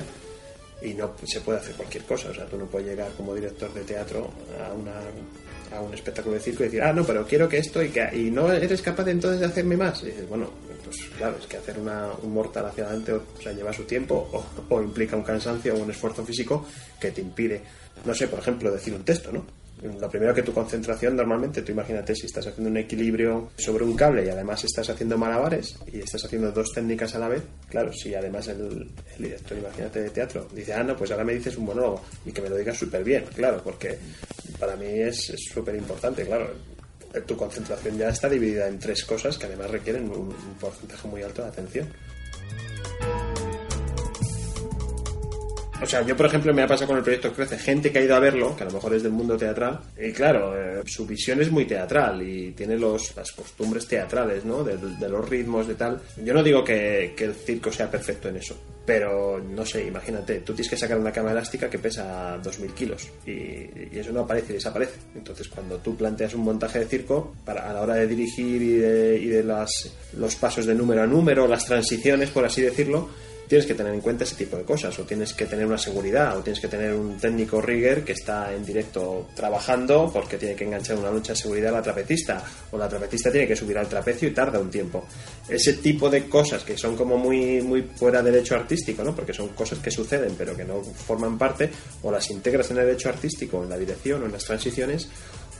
[0.81, 2.29] y no se puede hacer cualquier cosa.
[2.29, 4.93] O sea, tú no puedes llegar como director de teatro a, una,
[5.75, 8.07] a un espectáculo de circo y decir, ah, no, pero quiero que esto y que
[8.13, 10.03] y no eres capaz entonces de hacerme más.
[10.03, 10.49] Y dices, bueno,
[10.83, 14.29] pues claro, es que hacer una, un mortal hacia adelante o, sea, lleva su tiempo
[14.31, 16.65] o, o implica un cansancio o un esfuerzo físico
[16.99, 17.61] que te impide,
[18.05, 19.64] no sé, por ejemplo, decir un texto, ¿no?
[19.99, 23.95] Lo primero que tu concentración normalmente, tú imagínate si estás haciendo un equilibrio sobre un
[23.95, 27.91] cable y además estás haciendo malabares y estás haciendo dos técnicas a la vez, claro,
[27.93, 31.65] si además el, director, imagínate, de teatro, dice, ah, no, pues ahora me dices un
[31.65, 33.97] monólogo y que me lo digas súper bien, claro, porque
[34.59, 36.49] para mí es súper importante, claro,
[37.25, 41.41] tu concentración ya está dividida en tres cosas que además requieren un porcentaje muy alto
[41.41, 41.87] de atención.
[45.81, 48.01] O sea, yo por ejemplo me ha pasado con el proyecto Crece, gente que ha
[48.01, 51.05] ido a verlo, que a lo mejor es del mundo teatral, y claro, eh, su
[51.05, 54.63] visión es muy teatral y tiene los, las costumbres teatrales, ¿no?
[54.63, 54.75] De,
[55.09, 56.01] los ritmos, de tal.
[56.23, 58.55] Yo no digo que, el circo sea perfecto en eso,
[58.85, 63.09] pero no sé, imagínate, tú tienes que sacar una cama elástica que pesa 2.000 kilos
[63.25, 64.99] y, eso no aparece y desaparece.
[65.13, 68.73] Entonces, cuando tú planteas un montaje de circo, para, a la hora de dirigir y
[68.77, 69.69] de, y de las,
[70.17, 73.09] los pasos de número a número, las transiciones, por así decirlo,
[73.47, 76.37] tienes que tener en cuenta ese tipo de cosas, o tienes que tener una seguridad,
[76.37, 80.65] o tienes que tener un técnico rigger que está en directo trabajando porque tiene que
[80.65, 83.87] enganchar una lucha de seguridad a la trapecista, o la trapecista tiene que subir al
[83.87, 85.05] trapecio y tarda un tiempo.
[85.47, 89.15] Ese tipo de cosas que son como muy, muy fuera del hecho artístico, ¿no?
[89.15, 91.69] porque son cosas que suceden pero que no forman parte,
[92.03, 95.07] o las integras en el hecho artístico, en la dirección o en las transiciones,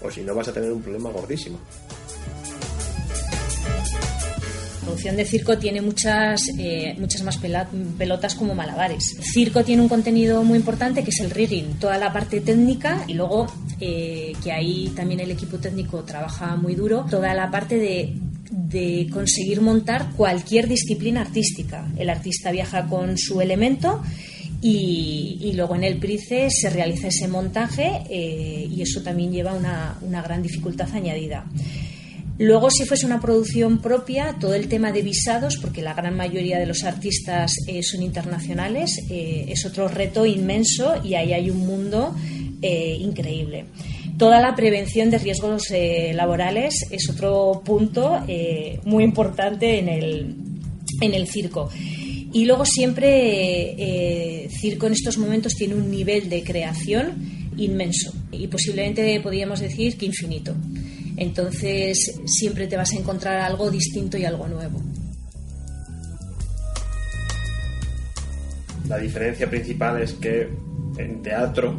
[0.02, 1.60] o si no vas a tener un problema gordísimo
[4.96, 7.38] producción de circo tiene muchas, eh, muchas más
[7.98, 9.18] pelotas como malabares.
[9.22, 13.14] Circo tiene un contenido muy importante que es el rigging, toda la parte técnica y
[13.14, 13.46] luego
[13.82, 19.60] eh, que ahí también el equipo técnico trabaja muy duro, toda la parte de conseguir
[19.60, 21.86] montar cualquier disciplina artística.
[21.98, 24.02] El artista viaja con su elemento
[24.62, 30.22] y, luego en el Price se realiza ese montaje eh, y eso también lleva una
[30.22, 31.44] gran dificultad añadida.
[32.38, 36.60] Luego, si fuese una producción propia, todo el tema de visados, porque la gran mayoría
[36.60, 41.66] de los artistas eh, son internacionales, eh, es otro reto inmenso y ahí hay un
[41.66, 42.14] mundo
[42.62, 43.66] eh, increíble.
[44.18, 45.70] Toda la prevención de riesgos
[46.14, 48.22] laborales es otro punto
[48.86, 50.36] muy importante en el,
[51.02, 51.70] en el circo.
[52.32, 59.20] Y luego siempre circo en estos momentos tiene un nivel de creación inmenso y posiblemente
[59.20, 60.56] podríamos decir que infinito.
[61.18, 64.82] Entonces siempre te vas a encontrar algo distinto y algo nuevo.
[68.88, 70.48] La diferencia principal es que
[70.98, 71.76] en teatro,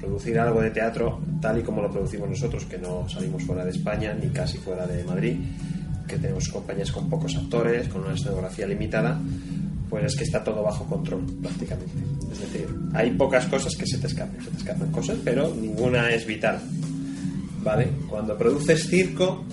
[0.00, 3.70] producir algo de teatro tal y como lo producimos nosotros, que no salimos fuera de
[3.70, 5.36] España ni casi fuera de Madrid,
[6.06, 9.18] que tenemos compañías con pocos actores, con una escenografía limitada,
[9.88, 11.92] pues es que está todo bajo control prácticamente.
[12.32, 16.10] Es decir, hay pocas cosas que se te escapen, se te escapan cosas, pero ninguna
[16.10, 16.60] es vital.
[17.62, 17.88] ¿Vale?
[18.08, 19.44] Cuando produces circo,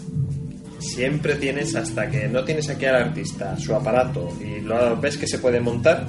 [0.80, 5.28] siempre tienes, hasta que no tienes aquí al artista, su aparato, y lo ves que
[5.28, 6.05] se puede montar,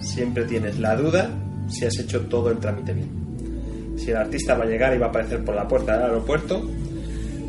[0.00, 1.30] siempre tienes la duda
[1.68, 3.96] si has hecho todo el trámite bien.
[3.96, 6.62] Si el artista va a llegar y va a aparecer por la puerta del aeropuerto,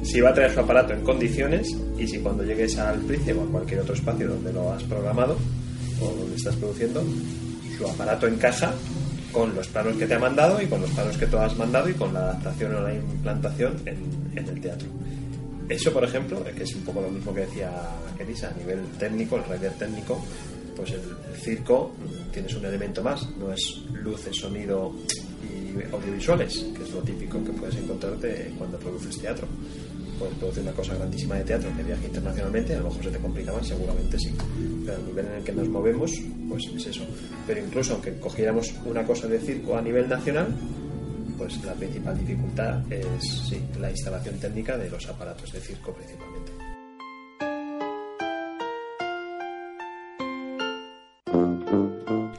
[0.03, 3.43] si va a traer su aparato en condiciones y si cuando llegues al Price o
[3.43, 5.37] a cualquier otro espacio donde lo has programado
[6.01, 7.03] o donde estás produciendo,
[7.77, 8.73] su aparato encaja
[9.31, 11.89] con los planos que te ha mandado y con los planos que tú has mandado
[11.89, 14.87] y con la adaptación o la implantación en, el teatro.
[15.67, 17.71] Eso, por ejemplo, que es un poco lo mismo que decía
[18.17, 20.23] Elisa, a nivel técnico, el rider técnico,
[20.75, 21.01] pues el,
[21.35, 24.93] circo mm, tienes un elemento más, no es luces, sonido
[25.43, 29.47] y audiovisuales, que es lo típico que puedes encontrarte cuando produces teatro.
[30.19, 33.19] Puedes producir una cosa grandísima de teatro que viaje internacionalmente, a lo mejor se te
[33.19, 34.35] complica más, seguramente sí.
[34.85, 36.11] Pero el nivel en el que nos movemos,
[36.49, 37.05] pues es eso.
[37.47, 40.53] Pero incluso aunque cogiéramos una cosa de circo a nivel nacional,
[41.37, 46.51] pues la principal dificultad es sí, la instalación técnica de los aparatos de circo principalmente.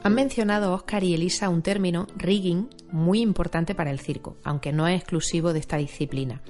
[0.03, 4.87] Han mencionado Oscar y Elisa un término, rigging, muy importante para el circo, aunque no
[4.87, 6.41] es exclusivo de esta disciplina.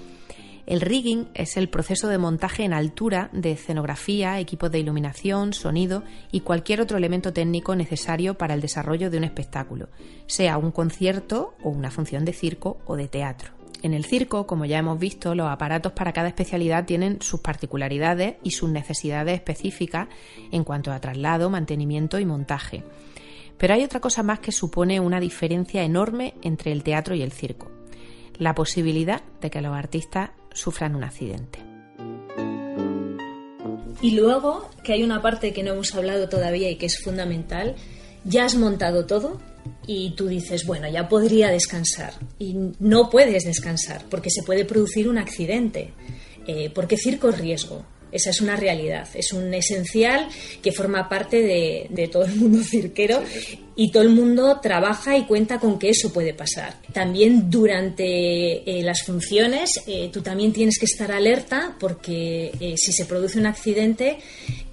[0.72, 6.06] El rigging es el proceso de montaje en altura de escenografía, equipos de iluminación, sonido
[6.32, 9.90] y cualquier otro elemento técnico necesario para el desarrollo de un espectáculo,
[10.28, 13.52] sea un concierto o una función de circo o de teatro.
[13.84, 18.36] En el circo, como ya hemos visto, los aparatos para cada especialidad tienen sus particularidades
[18.42, 20.08] y sus necesidades específicas
[20.54, 22.86] en cuanto a traslado, mantenimiento y montaje.
[23.58, 27.34] Pero hay otra cosa más que supone una diferencia enorme entre el teatro y el
[27.34, 27.70] circo.
[28.38, 31.60] La posibilidad de que los artistas sufran un accidente.
[34.02, 37.76] Y luego, que hay una parte que no hemos hablado todavía y que es fundamental,
[38.24, 39.40] ya has montado todo
[39.86, 42.14] y tú dices, bueno, ya podría descansar.
[42.40, 45.94] Y no puedes descansar porque se puede producir un accidente.
[46.48, 47.86] Eh, porque circo es riesgo.
[48.12, 50.28] Esa es una realidad, es un esencial
[50.62, 53.24] que forma parte de, todo el mundo cirquero
[53.76, 56.76] y todo el mundo trabaja y cuenta con que eso puede pasar.
[56.94, 62.92] También durante eh, las funciones eh, tú también tienes que estar alerta porque eh, si
[62.92, 64.18] se produce un accidente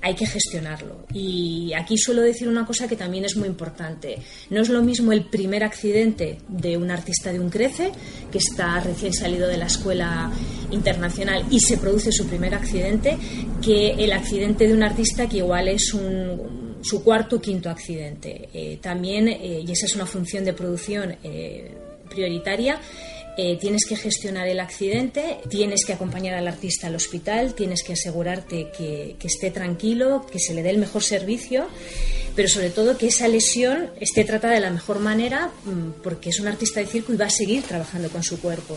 [0.00, 1.06] hay que gestionarlo.
[1.12, 4.18] Y aquí suelo decir una cosa que también es muy importante.
[4.50, 7.90] No es lo mismo el primer accidente de un artista de un crece,
[8.30, 10.30] que está recién salido de la escuela
[10.70, 13.16] internacional y se produce su primer accidente,
[13.62, 15.92] que el accidente de un artista que igual es
[16.88, 18.48] su cuarto o quinto accidente.
[18.52, 21.70] Eh, también, eh, y esa es una función de producción eh,
[22.08, 22.80] prioritaria,
[23.60, 28.72] tienes que gestionar el accidente, tienes que acompañar al artista al hospital, tienes que asegurarte
[28.76, 31.68] que, esté tranquilo, que se le dé el mejor servicio,
[32.34, 36.40] pero sobre todo que esa lesión esté tratada de la mejor manera mm, porque es
[36.40, 38.76] un artista de circo y va a seguir trabajando con su cuerpo.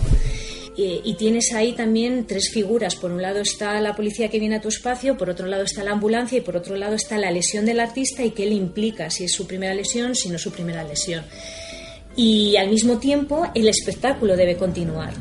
[0.76, 2.96] Y tienes ahí también tres figuras.
[2.96, 5.84] Por un lado está la policía que viene a tu espacio, por otro lado está
[5.84, 9.10] la ambulancia y por otro lado está la lesión del artista y qué le implica,
[9.10, 11.24] si es su primera lesión, si no es su primera lesión
[12.16, 15.14] y al mismo tiempo el espectáculo debe continuar.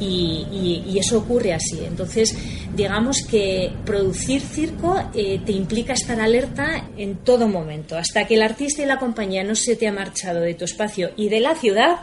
[0.00, 1.78] Y, eso ocurre así.
[1.84, 2.34] Entonces,
[2.74, 7.96] digamos que producir circo eh, te implica estar alerta en todo momento.
[7.96, 11.12] Hasta que el artista y la compañía no se te ha marchado de tu espacio
[11.16, 11.98] y de la ciudad,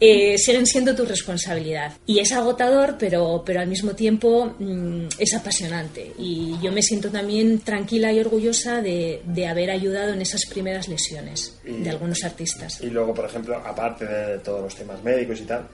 [0.00, 1.92] eh, siguen siendo tu responsabilidad.
[2.06, 6.12] Y es agotador, pero, pero al mismo tiempo mm, es apasionante.
[6.18, 10.88] Y yo me siento también tranquila y orgullosa de, de haber ayudado en esas primeras
[10.88, 12.80] lesiones de algunos artistas.
[12.80, 15.68] Y luego, por ejemplo, aparte de todos los temas médicos y tal,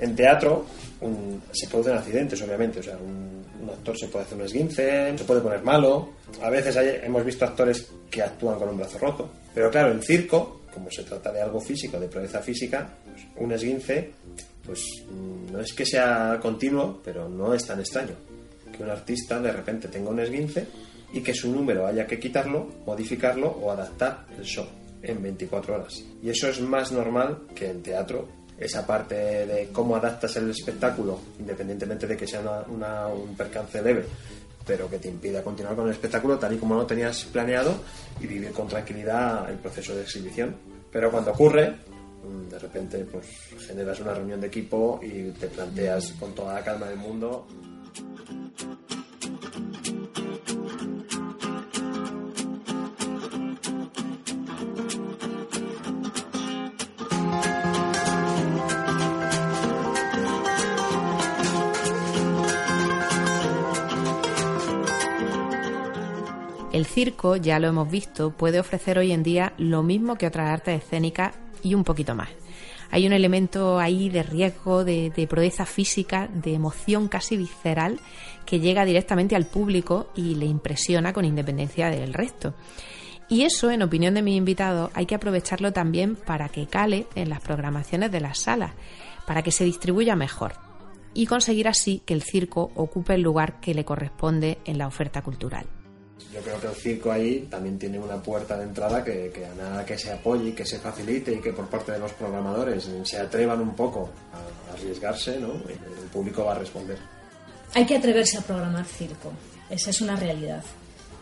[0.00, 0.66] en teatro
[1.52, 2.80] se producen accidentes, obviamente.
[2.80, 6.10] O sea, un, un actor se puede hacer un esguince, se puede poner malo.
[6.42, 9.30] A veces hemos visto actores que actúan con un brazo roto.
[9.54, 13.52] Pero claro, en circo, como se trata de algo físico, de proeza física, pues un
[13.52, 14.10] esguince,
[14.64, 18.14] pues mm, no es que sea continuo, pero no es tan extraño.
[18.76, 20.66] Que un artista de repente tenga un esguince
[21.12, 24.66] y que su número haya que quitarlo, modificarlo o adaptar el show
[25.02, 26.02] en 24 horas.
[26.22, 28.28] Y eso es más normal que en teatro.
[28.58, 34.04] Esa parte de cómo adaptas el espectáculo, independientemente de que sea un percance leve,
[34.68, 37.74] pero que te impida continuar con el espectáculo tal y como lo tenías planeado
[38.20, 40.54] y vivir con tranquilidad el proceso de exhibición.
[40.92, 43.26] Pero cuando ocurre, mm, de repente pues
[43.66, 47.46] generas una reunión de equipo y te planteas con toda la calma del mundo
[66.98, 70.82] circo, ya lo hemos visto, puede ofrecer hoy en día lo mismo que otras artes
[70.82, 71.32] escénicas
[71.62, 72.28] y un poquito más.
[72.90, 78.00] Hay un elemento ahí de riesgo, de, proeza física, de emoción casi visceral
[78.44, 82.54] que llega directamente al público y le impresiona con independencia del resto.
[83.28, 87.28] Y eso, en opinión de mis invitados, hay que aprovecharlo también para que cale en
[87.28, 88.72] las programaciones de las salas,
[89.24, 90.54] para que se distribuya mejor
[91.14, 95.22] y conseguir así que el circo ocupe el lugar que le corresponde en la oferta
[95.22, 95.77] cultural
[96.32, 99.84] yo creo que el circo ahí también tiene una puerta de entrada que, a nada
[99.84, 103.18] que se apoye y que se facilite y que por parte de los programadores se
[103.18, 105.54] atrevan un poco a arriesgarse, ¿no?
[105.68, 106.98] el público va a responder.
[107.74, 109.32] Hay que atreverse a programar circo,
[109.70, 110.62] esa es una realidad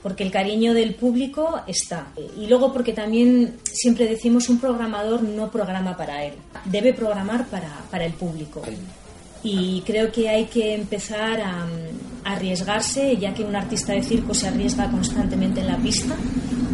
[0.02, 2.12] porque el cariño del público está.
[2.36, 6.34] Y luego porque también siempre decimos un programador no programa para él,
[6.64, 8.62] debe programar para, para el público
[9.48, 11.66] y creo que hay que empezar a,
[12.26, 16.14] arriesgarse, ya que un artista de circo se arriesga constantemente en la pista.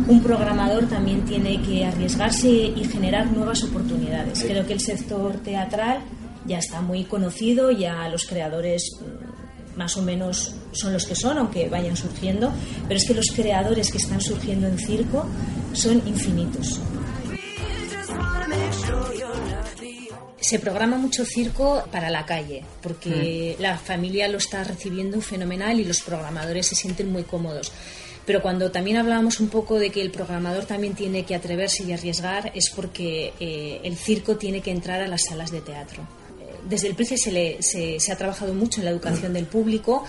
[0.09, 4.43] Un programador también tiene que arriesgarse y generar nuevas oportunidades.
[4.43, 6.01] Creo que el sector teatral
[6.47, 11.39] ya está muy conocido, ya los creadores mm, más o menos son los que son,
[11.39, 12.51] aunque vayan surgiendo,
[12.89, 15.27] pero es que los creadores que están surgiendo en circo
[15.75, 16.81] son infinitos.
[20.53, 23.63] Se programa mucho circo para la calle, porque mm.
[23.63, 27.73] la familia lo está recibiendo fenomenal y los programadores se sienten muy cómodos.
[28.27, 31.93] Pero cuando también hablábamos un poco de que el programador también tiene que atreverse y
[31.95, 36.03] arriesgar, es porque eh, el circo tiene que entrar a las salas de teatro.
[36.03, 37.33] Eh, desde el principio
[37.63, 40.05] se, se, ha trabajado mucho en la educación del público,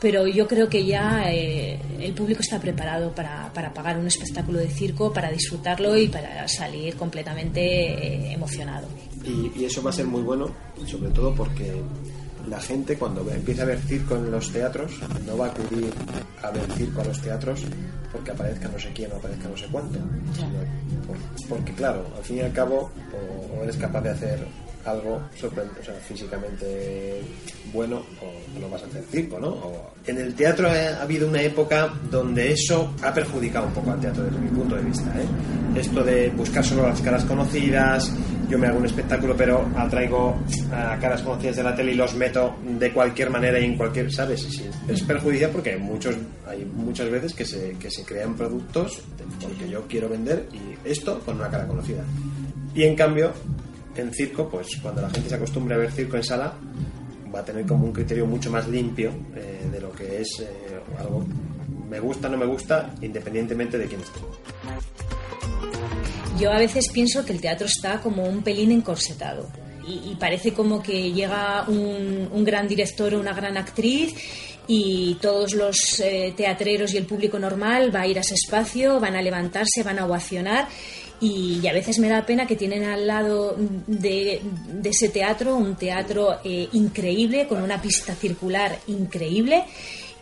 [0.00, 4.58] pero yo creo que ya eh, el público está preparado para, para, pagar un espectáculo
[4.58, 8.88] de circo, para disfrutarlo y para salir completamente emocionado.
[9.24, 10.50] Y, eso va a ser muy bueno,
[10.86, 11.72] sobre todo porque
[12.48, 14.92] la gente cuando empieza a ver circo en los teatros
[15.26, 15.92] no va a acudir
[16.42, 17.64] a ver circo a los teatros
[18.12, 19.98] porque aparezca no sé quién o aparezca no sé cuánto,
[21.48, 24.46] porque claro, al fin y al cabo o eres capaz de hacer
[24.86, 27.20] algo sorprendente, o sea, físicamente
[27.72, 29.56] bueno, o no vas a hacer circo, ¿no?
[30.06, 34.24] En el teatro ha, habido una época donde eso ha perjudicado un poco al teatro
[34.24, 35.78] desde mi punto de vista, ¿eh?
[35.80, 38.12] Esto de buscar solo las caras conocidas,
[38.48, 40.36] yo me hago un espectáculo pero atraigo
[40.72, 44.12] a caras conocidas de la tele y los meto de cualquier manera y en cualquier,
[44.12, 44.42] ¿sabes?
[44.42, 46.16] Sí, es perjudicial porque muchos,
[46.46, 49.02] hay muchas veces que se, que se crean productos
[49.40, 52.04] porque yo quiero vender y esto con una cara conocida.
[52.74, 53.32] Y en cambio,
[54.02, 56.54] en circo, pues cuando la gente se acostumbre a ver circo en sala,
[57.34, 60.80] va a tener como un criterio mucho más limpio eh, de lo que es eh,
[60.98, 61.24] algo
[61.88, 64.20] me gusta, no me gusta, independientemente de quién esté.
[66.38, 69.48] Yo a veces pienso que el teatro está como un pelín encorsetado
[69.86, 74.14] y, parece como que llega un, gran director o una gran actriz
[74.66, 78.98] y todos los eh, teatreros y el público normal va a ir a ese espacio,
[78.98, 80.66] van a levantarse, van a ovacionar
[81.20, 83.56] y, a veces me da pena que tienen al lado
[83.86, 84.40] de,
[84.84, 89.64] ese teatro un teatro eh, increíble, con una pista circular increíble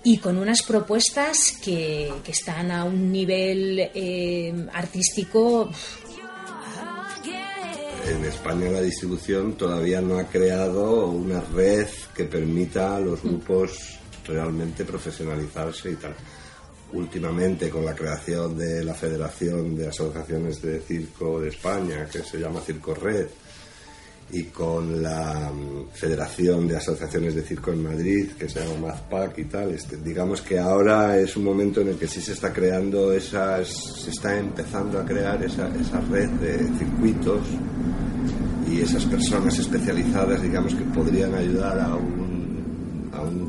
[0.03, 5.70] y con unas propuestas que, están a un nivel eh, artístico.
[8.07, 13.28] En España la distribución todavía no ha creado una red que permita a los mm.
[13.28, 16.14] grupos realmente profesionalizarse y tal
[16.95, 22.38] últimamente con la creación de la Federación de Asociaciones de Circo de España, que se
[22.38, 23.26] llama Circo Red,
[24.30, 29.38] y con la mm, Federación de Asociaciones de Circo en Madrid, que se llama MAZPAC
[29.38, 32.53] y tal, este, digamos que ahora es un momento en el que sí se está
[32.53, 37.40] creando esa, se está empezando a crear esa, esa red de circuitos
[38.70, 42.23] y esas personas especializadas, digamos, que podrían ayudar a un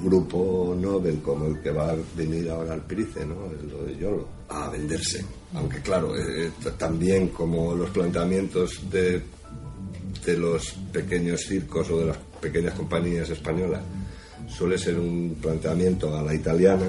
[0.05, 3.49] grupo Nobel como el que va a venir ahora al Price, ¿no?
[3.69, 5.25] lo de Yolo, a venderse.
[5.53, 9.21] Aunque claro, eh, también como los planteamientos de,
[10.25, 13.81] de los pequeños circos o de las pequeñas compañías españolas
[14.47, 16.85] suele ser un planteamiento a la italiana,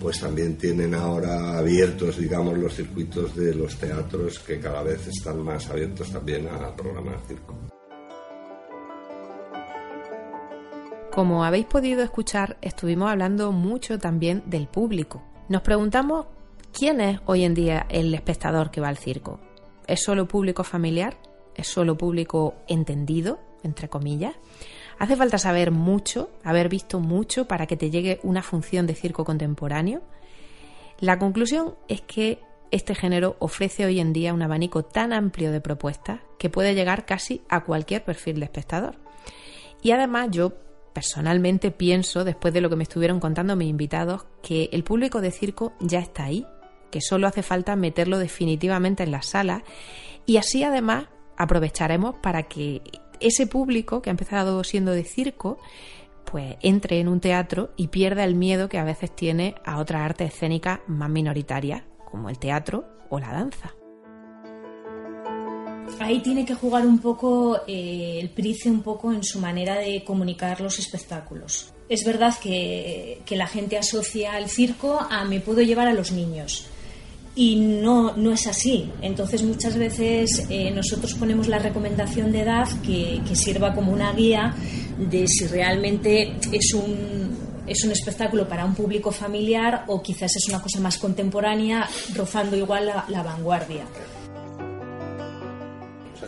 [0.00, 5.42] pues también tienen ahora abiertos, digamos, los circuitos de los teatros que cada vez están
[5.42, 7.56] más abiertos también a programar circo.
[11.12, 15.22] Como habéis podido escuchar, estuvimos hablando mucho también del público.
[15.50, 16.24] Nos preguntamos
[16.72, 19.38] quién es hoy en día el espectador que va al circo.
[19.86, 21.18] ¿Es solo público familiar?
[21.54, 24.34] ¿Es solo público entendido, entre comillas?
[24.98, 29.26] ¿Hace falta saber mucho, haber visto mucho para que te llegue una función de circo
[29.26, 30.00] contemporáneo?
[30.98, 32.40] La conclusión es que
[32.70, 37.04] este género ofrece hoy en día un abanico tan amplio de propuestas que puede llegar
[37.04, 38.96] casi a cualquier perfil de espectador.
[39.82, 40.54] Y además yo
[40.92, 45.30] personalmente pienso, después de lo que me estuvieron contando mis invitados, que el público de
[45.30, 46.46] circo ya está ahí,
[46.90, 49.64] que solo hace falta meterlo definitivamente en la sala
[50.26, 52.82] y así además aprovecharemos para que
[53.20, 55.58] ese público que ha empezado siendo de circo
[56.24, 60.02] pues entre en un teatro y pierda el miedo que a veces tiene a otras
[60.02, 63.74] artes escénicas más minoritarias, como el teatro o la danza
[65.98, 70.02] ahí tiene que jugar un poco eh, el Price un poco en su manera de
[70.04, 71.72] comunicar los espectáculos.
[71.88, 76.66] Es verdad que, la gente asocia al circo a me puedo llevar a los niños.
[77.34, 78.90] Y no, no es así.
[79.00, 84.12] Entonces muchas veces eh, nosotros ponemos la recomendación de edad que, que, sirva como una
[84.12, 84.54] guía
[84.98, 87.30] de si realmente es un,
[87.66, 92.54] es un espectáculo para un público familiar o quizás es una cosa más contemporánea rozando
[92.54, 93.86] igual la vanguardia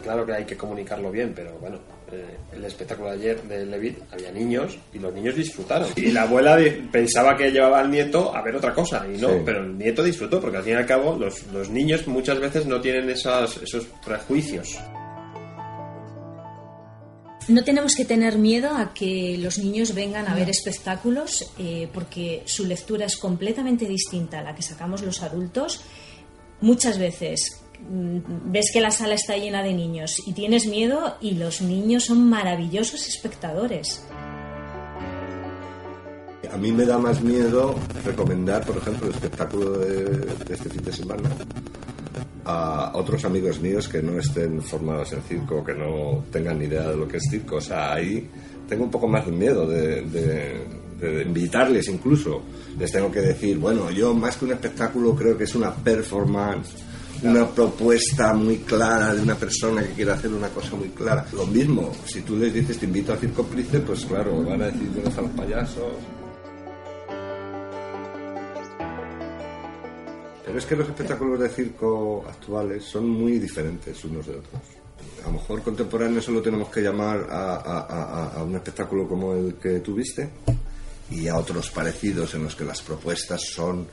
[0.05, 1.79] claro que hay que comunicarlo bien, pero bueno,
[2.13, 5.89] eh, el espectáculo de ayer de Levit había niños y los niños disfrutaron.
[5.97, 6.59] Y la abuela
[6.93, 10.41] pensaba que llevaba al nieto a ver otra cosa, y no, pero el nieto disfrutó,
[10.41, 13.87] porque al fin y al cabo los, los niños muchas veces no tienen esos, esos
[14.05, 14.79] prejuicios.
[17.49, 22.43] No tenemos que tener miedo a que los niños vengan a ver espectáculos eh, porque
[22.47, 25.83] su lectura es completamente distinta a la que sacamos los adultos.
[26.63, 31.61] Muchas veces ves que la sala está llena de niños y tienes miedo y los
[31.61, 34.05] niños son maravillosos espectadores.
[36.53, 37.75] A mí me da más miedo
[38.05, 41.31] recomendar, por ejemplo, el espectáculo de, este fin de semana
[42.45, 46.91] a otros amigos míos que no estén formados en circo, que no tengan ni idea
[46.91, 47.57] de lo que es circo.
[47.57, 48.29] O sea, ahí
[48.69, 52.43] tengo un poco más de miedo de, de invitarles incluso.
[52.79, 56.85] Les tengo que decir, bueno, yo más que un espectáculo creo que es una performance
[57.25, 61.27] una propuesta muy clara de una persona que quiere hacer una cosa muy clara.
[61.33, 64.67] Lo mismo, si tú les dices te invito a hacer cómplice, pues claro, van a
[64.67, 65.93] decir están los payasos.
[70.45, 74.63] Pero es que los espectáculos de circo actuales son muy diferentes unos de otros.
[75.23, 79.81] A lo mejor contemporáneo solo tenemos que llamar a, a un espectáculo como el que
[79.81, 80.29] tuviste
[81.11, 83.87] y a otros parecidos en los que las propuestas son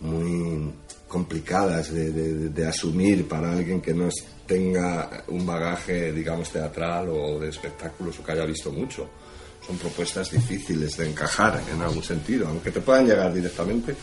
[0.00, 0.72] muy
[1.10, 4.08] complicadas de, asumir para alguien que no
[4.46, 9.10] tenga un bagaje, digamos, teatral o de espectáculos o que haya visto mucho.
[9.66, 13.94] Son propuestas difíciles de encajar en algún sentido, aunque te puedan llegar directamente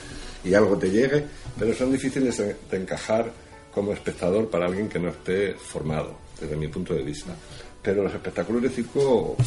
[0.43, 1.23] y algo te llegue,
[1.57, 3.31] pero son difíciles de encajar
[3.73, 7.33] como espectador para alguien que no esté formado, desde mi punto de vista.
[7.81, 9.37] Pero los espectáculos de circo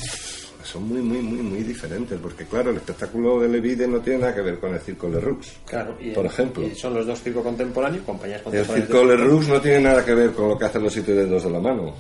[0.64, 4.34] son muy, muy, muy, muy diferentes, porque claro, el espectáculo de Levide no tiene nada
[4.34, 6.66] que ver con el circo Leroux, claro, por ejemplo.
[6.66, 8.88] Y son los dos circos contemporáneos, compañías contemporáneas.
[8.90, 11.44] El circo Leroux no tiene nada que ver con lo que hacen los siete dedos
[11.44, 11.94] de la mano.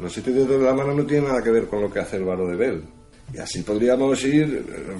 [0.00, 2.16] Los siete dedos de la mano no tienen nada que ver con lo que hace
[2.16, 2.84] el Baro de Bell.
[3.32, 4.96] Y así podríamos ir eh,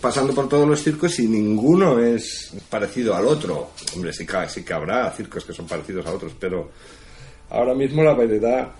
[0.00, 3.70] pasando por todos los circos y ninguno es parecido al otro.
[3.94, 6.70] Hombre, sí, sí que habrá circos que son parecidos a otros, pero
[7.50, 8.72] ahora mismo la variedad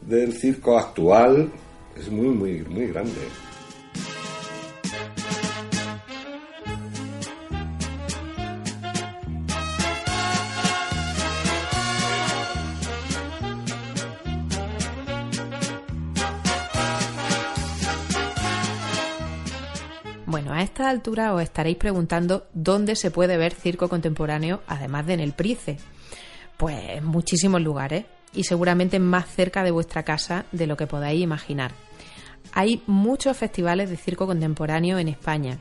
[0.00, 1.50] del circo actual
[1.98, 3.12] es muy, muy, muy grande.
[20.26, 25.14] Bueno, a esta altura os estaréis preguntando dónde se puede ver circo contemporáneo además de
[25.14, 25.78] en el Price.
[26.58, 31.22] Pues en muchísimos lugares y seguramente más cerca de vuestra casa de lo que podáis
[31.22, 31.87] imaginar.
[32.52, 35.58] Hay muchos festivales de circo contemporáneo en España.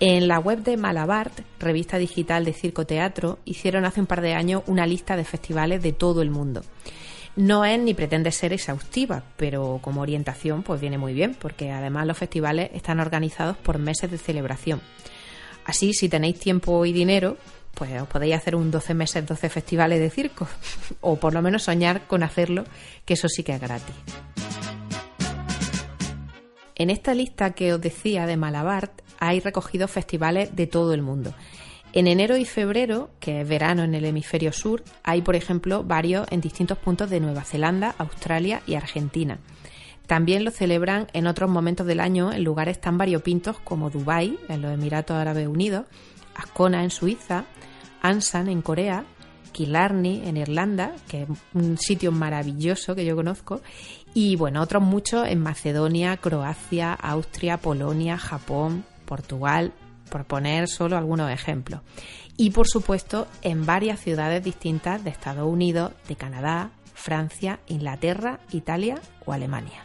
[0.00, 4.34] En la web de Malabart, revista digital de circo teatro, hicieron hace un par de
[4.34, 6.62] años una lista de festivales de todo el mundo.
[7.34, 12.06] No es ni pretende ser exhaustiva, pero como orientación pues viene muy bien, porque además
[12.06, 14.80] los festivales están organizados por meses de celebración.
[15.64, 17.36] Así, si tenéis tiempo y dinero,
[17.74, 20.48] pues os podéis hacer un 12 meses, 12 festivales de circo,
[21.00, 22.64] o por lo menos soñar con hacerlo,
[23.04, 23.94] que eso sí que es gratis.
[26.78, 31.34] En esta lista que os decía de Malabart hay recogidos festivales de todo el mundo.
[31.92, 36.30] En enero y febrero, que es verano en el hemisferio sur, hay, por ejemplo, varios
[36.30, 39.38] en distintos puntos de Nueva Zelanda, Australia y Argentina.
[40.06, 44.62] También lo celebran en otros momentos del año en lugares tan variopintos como Dubái, en
[44.62, 45.86] los Emiratos Árabes Unidos,
[46.36, 47.44] Ascona, en Suiza,
[48.02, 49.04] Ansan, en Corea,
[49.52, 53.60] Killarney, en Irlanda, que es un sitio maravilloso que yo conozco,
[54.14, 59.72] y bueno, otros muchos en Macedonia, Croacia, Austria, Polonia, Japón, Portugal,
[60.10, 61.82] por poner solo algunos ejemplos.
[62.36, 69.00] Y por supuesto en varias ciudades distintas de Estados Unidos, de Canadá, Francia, Inglaterra, Italia
[69.24, 69.82] o Alemania.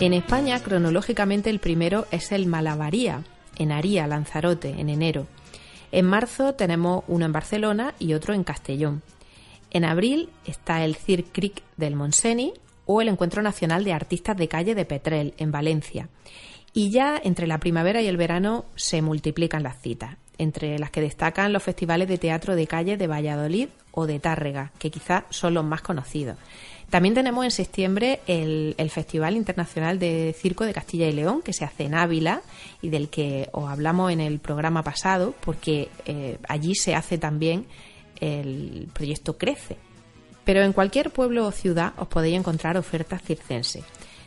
[0.00, 3.22] En España, cronológicamente, el primero es el Malabaría,
[3.56, 5.26] en Aría, Lanzarote, en enero.
[5.90, 9.02] En marzo tenemos uno en Barcelona y otro en Castellón.
[9.70, 12.52] En abril está el Cir Creek del Monseni,
[12.86, 16.08] o el Encuentro Nacional de Artistas de Calle de Petrel, en Valencia.
[16.72, 21.00] Y ya entre la primavera y el verano se multiplican las citas, entre las que
[21.00, 25.54] destacan los festivales de teatro de calle de Valladolid o de Tárrega, que quizás son
[25.54, 26.38] los más conocidos.
[26.92, 31.64] También tenemos en septiembre el, Festival Internacional de Circo de Castilla y León, que se
[31.64, 32.42] hace en Ávila
[32.82, 37.64] y del que os hablamos en el programa pasado, porque eh, allí se hace también
[38.20, 39.78] el proyecto Crece,
[40.44, 43.84] pero en cualquier pueblo o ciudad os podéis encontrar ofertas circenses.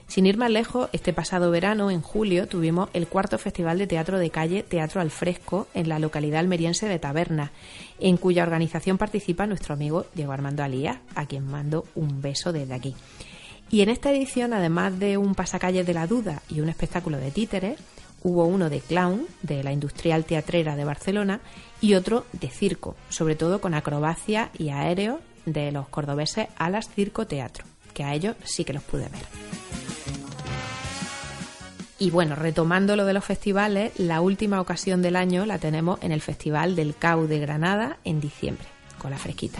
[0.07, 4.19] Sin ir más lejos, este pasado verano, en julio, tuvimos el cuarto Festival de Teatro
[4.19, 7.51] de Calle Teatro al Fresco en la localidad almeriense de Taberna,
[7.99, 12.75] en cuya organización participa nuestro amigo Diego Armando Alías, a quien mando un beso desde
[12.75, 12.95] aquí.
[13.71, 17.31] Y en esta edición, además de un pasacalles de la duda y un espectáculo de
[17.31, 17.79] títeres,
[18.21, 21.41] hubo uno de clown de la Industrial Teatrera de Barcelona
[21.81, 27.27] y otro de circo, sobre todo con acrobacia y aéreo de los cordobeses Alas Circo
[27.27, 29.84] Teatro, que a ellos sí que los pude ver.
[31.97, 36.11] Y bueno, retomando lo de los festivales, la última ocasión del año la tenemos en
[36.11, 38.67] el Festival del CAU de Granada en diciembre,
[38.97, 39.59] con la fresquita.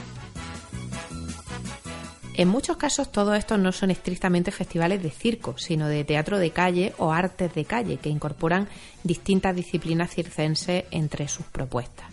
[2.38, 6.52] En muchos casos todos estos no son estrictamente festivales de circo, sino de teatro de
[6.52, 8.68] calle o artes de calle, que incorporan
[9.04, 12.08] distintas disciplinas circenses entre sus propuestas.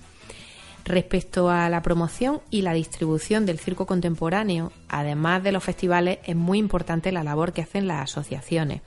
[0.84, 6.36] Respecto a la promoción y la distribución del circo contemporáneo, además de los festivales, es
[6.36, 8.82] muy importante la labor que hacen las asociaciones,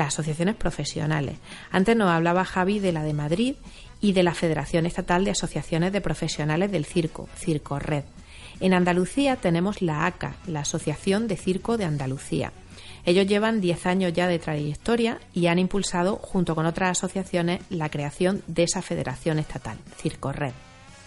[0.00, 1.36] las asociaciones profesionales.
[1.70, 3.54] Antes nos hablaba Javi de la de Madrid
[4.00, 8.04] y de la Federación Estatal de Asociaciones de Profesionales del Circo, Circo Red.
[8.60, 12.50] En Andalucía tenemos la ACA, la Asociación de Circo de Andalucía.
[13.04, 17.90] Ellos llevan 10 años ya de trayectoria y han impulsado, junto con otras asociaciones, la
[17.90, 20.54] creación de esa federación estatal, Circo Red.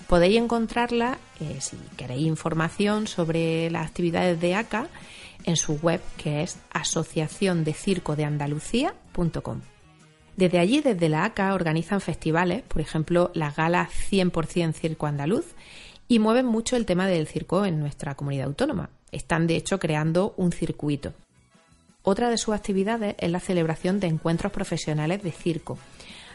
[0.08, 4.88] Podéis encontrarla, eh, si queréis información sobre las actividades de ACA,
[5.44, 9.62] en su web que es asociaciondecircodeandalucía.com.
[10.36, 15.46] Desde allí, desde la ACA, organizan festivales, por ejemplo, la gala 100% Circo Andaluz,
[16.08, 18.90] y mueven mucho el tema del circo en nuestra comunidad autónoma.
[19.12, 21.14] Están, de hecho, creando un circuito.
[22.02, 25.78] Otra de sus actividades es la celebración de encuentros profesionales de circo.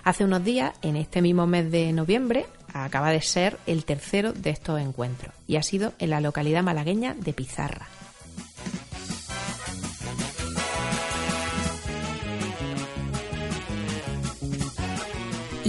[0.04, 4.50] Hace unos días, en este mismo mes de noviembre, acaba de ser el tercero de
[4.50, 7.88] estos encuentros y ha sido en la localidad malagueña de Pizarra.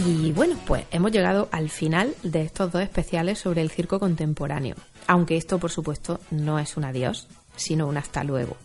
[0.06, 4.76] Y bueno, pues hemos llegado al final de estos dos especiales sobre el circo contemporáneo,
[5.08, 8.56] aunque esto por supuesto no es un adiós, sino un hasta luego.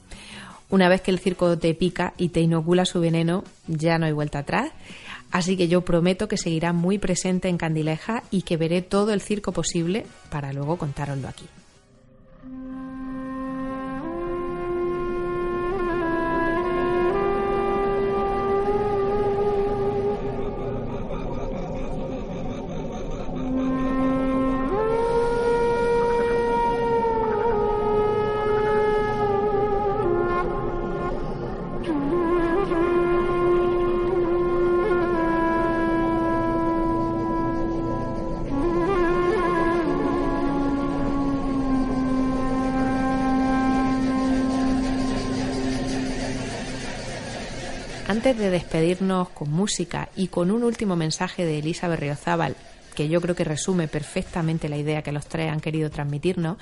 [0.70, 4.12] Una vez que el circo te pica y te inocula su veneno, ya no hay
[4.12, 4.72] vuelta atrás
[5.34, 9.20] Así que yo prometo que seguirá muy presente en Candileja y que veré todo el
[9.20, 11.44] circo posible para luego contároslo aquí.
[48.14, 52.54] Antes de despedirnos con música y con un último mensaje de Elisa Berriozábal,
[52.94, 56.56] que yo creo que resume perfectamente la idea que los tres han querido transmitirnos,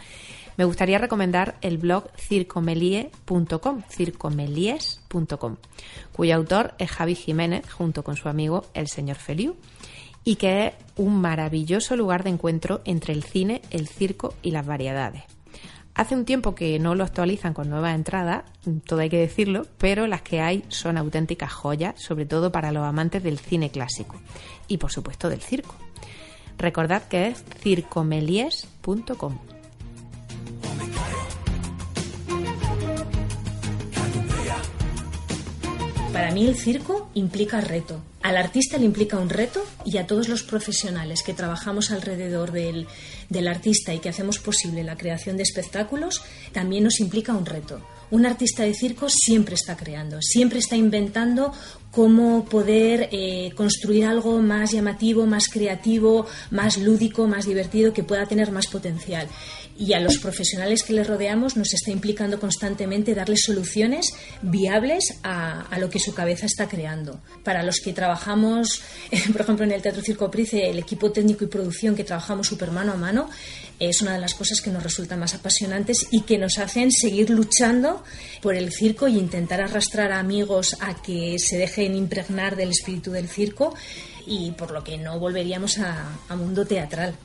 [0.57, 5.57] me gustaría recomendar el blog circomelie.com, circomelies.com,
[6.15, 9.55] cuyo autor es Javi Jiménez, junto con su amigo el señor Feliu,
[10.25, 14.65] y que es un maravilloso lugar de encuentro entre el cine, el circo y las
[14.65, 15.25] variedades.
[15.95, 18.45] Hace un tiempo que no lo actualizan con nuevas entradas,
[18.87, 22.85] todo hay que decirlo, pero las que hay son auténticas joyas, sobre todo para los
[22.85, 24.17] amantes del cine clásico
[24.69, 25.75] y por supuesto del circo.
[26.57, 29.39] Recordad que es circomelies.com.
[36.13, 38.01] Para mí el circo implica reto.
[38.23, 42.87] Al artista le implica un reto y a todos los profesionales que trabajamos alrededor del,
[43.29, 47.81] del artista y que hacemos posible la creación de espectáculos también nos implica un reto.
[48.13, 51.53] Un artista de circo siempre está creando, siempre está inventando
[51.91, 58.27] cómo poder eh, construir algo más llamativo, más creativo, más lúdico, más divertido, que pueda
[58.27, 59.29] tener más potencial
[59.79, 64.13] y a los profesionales que les rodeamos nos está implicando constantemente darles soluciones
[64.43, 67.21] viables a, lo que su cabeza está creando.
[67.43, 68.83] Para los que trabajamos,
[69.33, 72.71] por ejemplo, en el Teatro Circo Price, el equipo técnico y producción que trabajamos super
[72.71, 73.29] mano a mano,
[73.79, 77.31] es una de las cosas que nos resultan más apasionantes y que nos hacen seguir
[77.31, 78.05] luchando
[78.41, 83.11] por el circo y intentar arrastrar a amigos a que se dejen impregnar del espíritu
[83.11, 83.75] del circo
[84.27, 87.17] y por lo que no volveríamos a, a mundo teatral.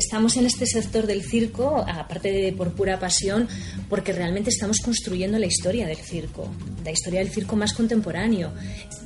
[0.00, 3.48] Estamos en este sector del circo, aparte de por pura pasión,
[3.88, 6.48] porque realmente estamos construyendo la historia del circo,
[6.84, 8.50] la historia del circo más contemporáneo.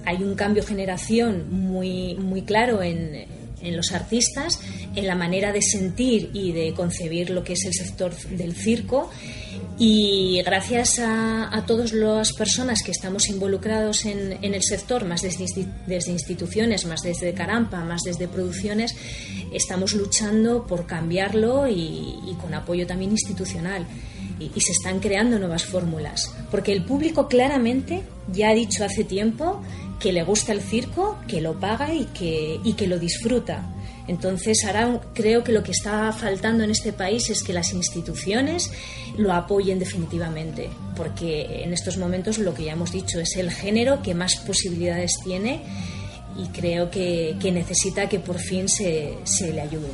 [0.05, 3.27] Hay un cambio generación muy, muy claro en,
[3.61, 4.61] en los artistas,
[4.95, 9.11] en la manera de sentir y de concebir lo que es el sector del circo
[9.79, 16.85] y gracias a, todas las personas que estamos involucrados en, el sector, más desde, instituciones,
[16.87, 18.95] más desde Carampa, más desde producciones,
[19.53, 23.87] estamos luchando por cambiarlo y, con apoyo también institucional.
[24.39, 26.33] Y, se están creando nuevas fórmulas.
[26.51, 28.03] Porque el público claramente
[28.33, 29.61] ya ha dicho hace tiempo
[29.99, 33.74] que le gusta el circo, que lo paga y que, y que lo disfruta.
[34.07, 38.71] Entonces, ahora creo que lo que está faltando en este país es que las instituciones
[39.17, 44.03] lo apoyen definitivamente, porque en estos momentos lo que ya hemos dicho es el género
[44.03, 45.63] que más posibilidades tiene
[46.37, 49.89] y creo que, necesita que por fin se, se le ayude.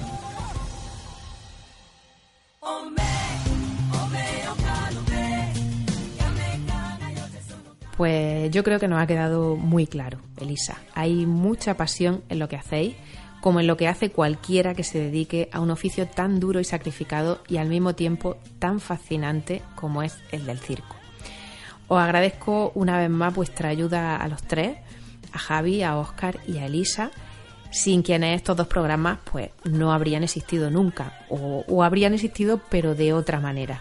[7.96, 10.78] Pues yo creo que nos ha quedado muy claro, Elisa.
[10.94, 12.96] Hay mucha pasión en lo que hacéis
[13.40, 16.64] como en lo que hace cualquiera que se dedique a un oficio tan duro y
[16.64, 20.96] sacrificado y al mismo tiempo tan fascinante como es el del circo.
[21.88, 24.78] Os agradezco una vez más vuestra ayuda a los tres,
[25.32, 27.10] a Javi, a Oscar y a Elisa,
[27.70, 32.94] sin quienes estos dos programas pues no habrían existido nunca o, o habrían existido pero
[32.94, 33.80] de otra manera.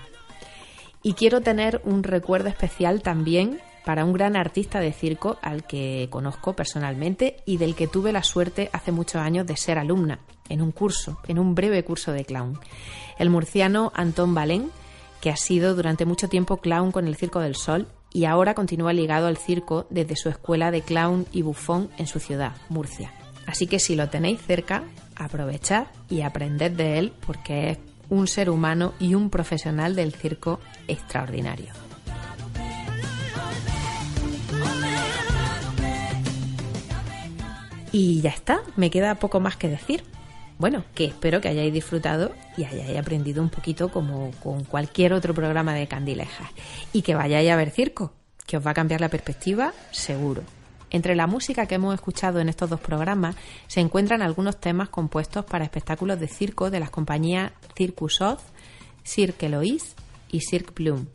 [1.02, 3.60] Y quiero tener un recuerdo especial también
[3.90, 8.22] para un gran artista de circo al que conozco personalmente y del que tuve la
[8.22, 12.24] suerte hace muchos años de ser alumna en un curso, en un breve curso de
[12.24, 12.60] clown.
[13.18, 14.70] El murciano Antón Balén,
[15.22, 18.94] que ha sido durante mucho tiempo clown con el Circo del Sol y ahora continúa
[18.94, 23.12] ligado al circo desde su escuela de clown y bufón en su ciudad, Murcia.
[23.48, 24.84] Así que si lo tenéis cerca,
[25.16, 30.60] aprovechad y aprended de él porque es un ser humano y un profesional del circo
[30.88, 31.89] extraordinario.
[37.92, 40.04] Y ya está, me queda poco más que decir.
[40.58, 45.34] Bueno, que espero que hayáis disfrutado y hayáis aprendido un poquito como con cualquier otro
[45.34, 46.50] programa de Candilejas.
[46.92, 48.14] Y que vayáis a ver circo,
[48.46, 50.44] que os va a cambiar la perspectiva, seguro.
[50.92, 53.36] Entre la música que hemos escuchado en estos dos programas
[53.68, 58.42] se encuentran algunos temas compuestos para espectáculos de circo de las compañías Circus Oz,
[59.04, 59.96] Cirque Eloise
[60.32, 61.06] y Cirque Bloom.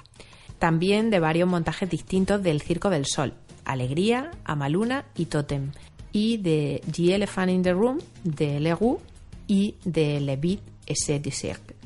[0.59, 5.73] También de varios montajes distintos del Circo del Sol, Alegría, Amaluna y Totem,
[6.15, 9.01] y de The Elephant in the Room de Leroux
[9.49, 11.23] y de Le Beat et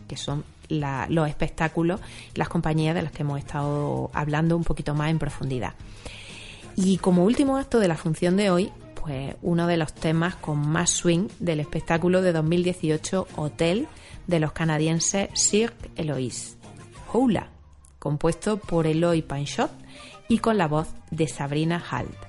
[0.06, 2.00] que son los espectáculos,
[2.34, 5.72] las compañías de las que hemos estado hablando un poquito más en profundidad.
[6.76, 10.58] Y como último acto de la función de hoy, pues uno de los temas con
[10.58, 13.88] más swing del espectáculo de 2018 Hotel
[14.26, 16.56] de los canadienses Cirque Eloise,
[17.12, 17.48] Houla,
[17.98, 19.70] compuesto por Eloy Panchot
[20.28, 22.27] y con la voz de Sabrina Halt.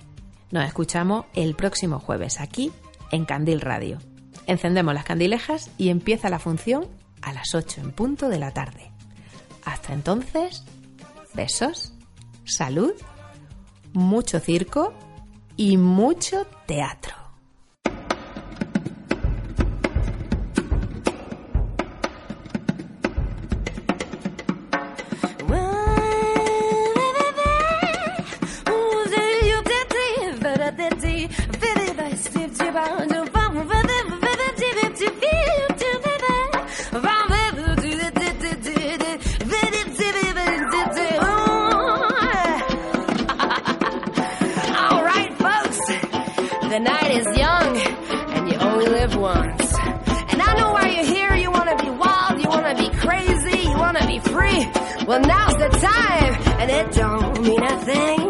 [0.52, 2.72] Nos escuchamos el próximo jueves aquí
[3.12, 4.00] en Candil Radio.
[4.47, 6.88] Encendemos las candilejas y empieza la función
[7.22, 8.91] a las 8 en punto de la tarde.
[9.64, 10.64] Hasta entonces,
[11.36, 11.93] besos,
[12.45, 12.93] salud,
[13.93, 14.93] mucho circo
[15.56, 17.18] y mucho teatro.
[55.10, 58.28] Well, now's the time, and it don't mean a thing.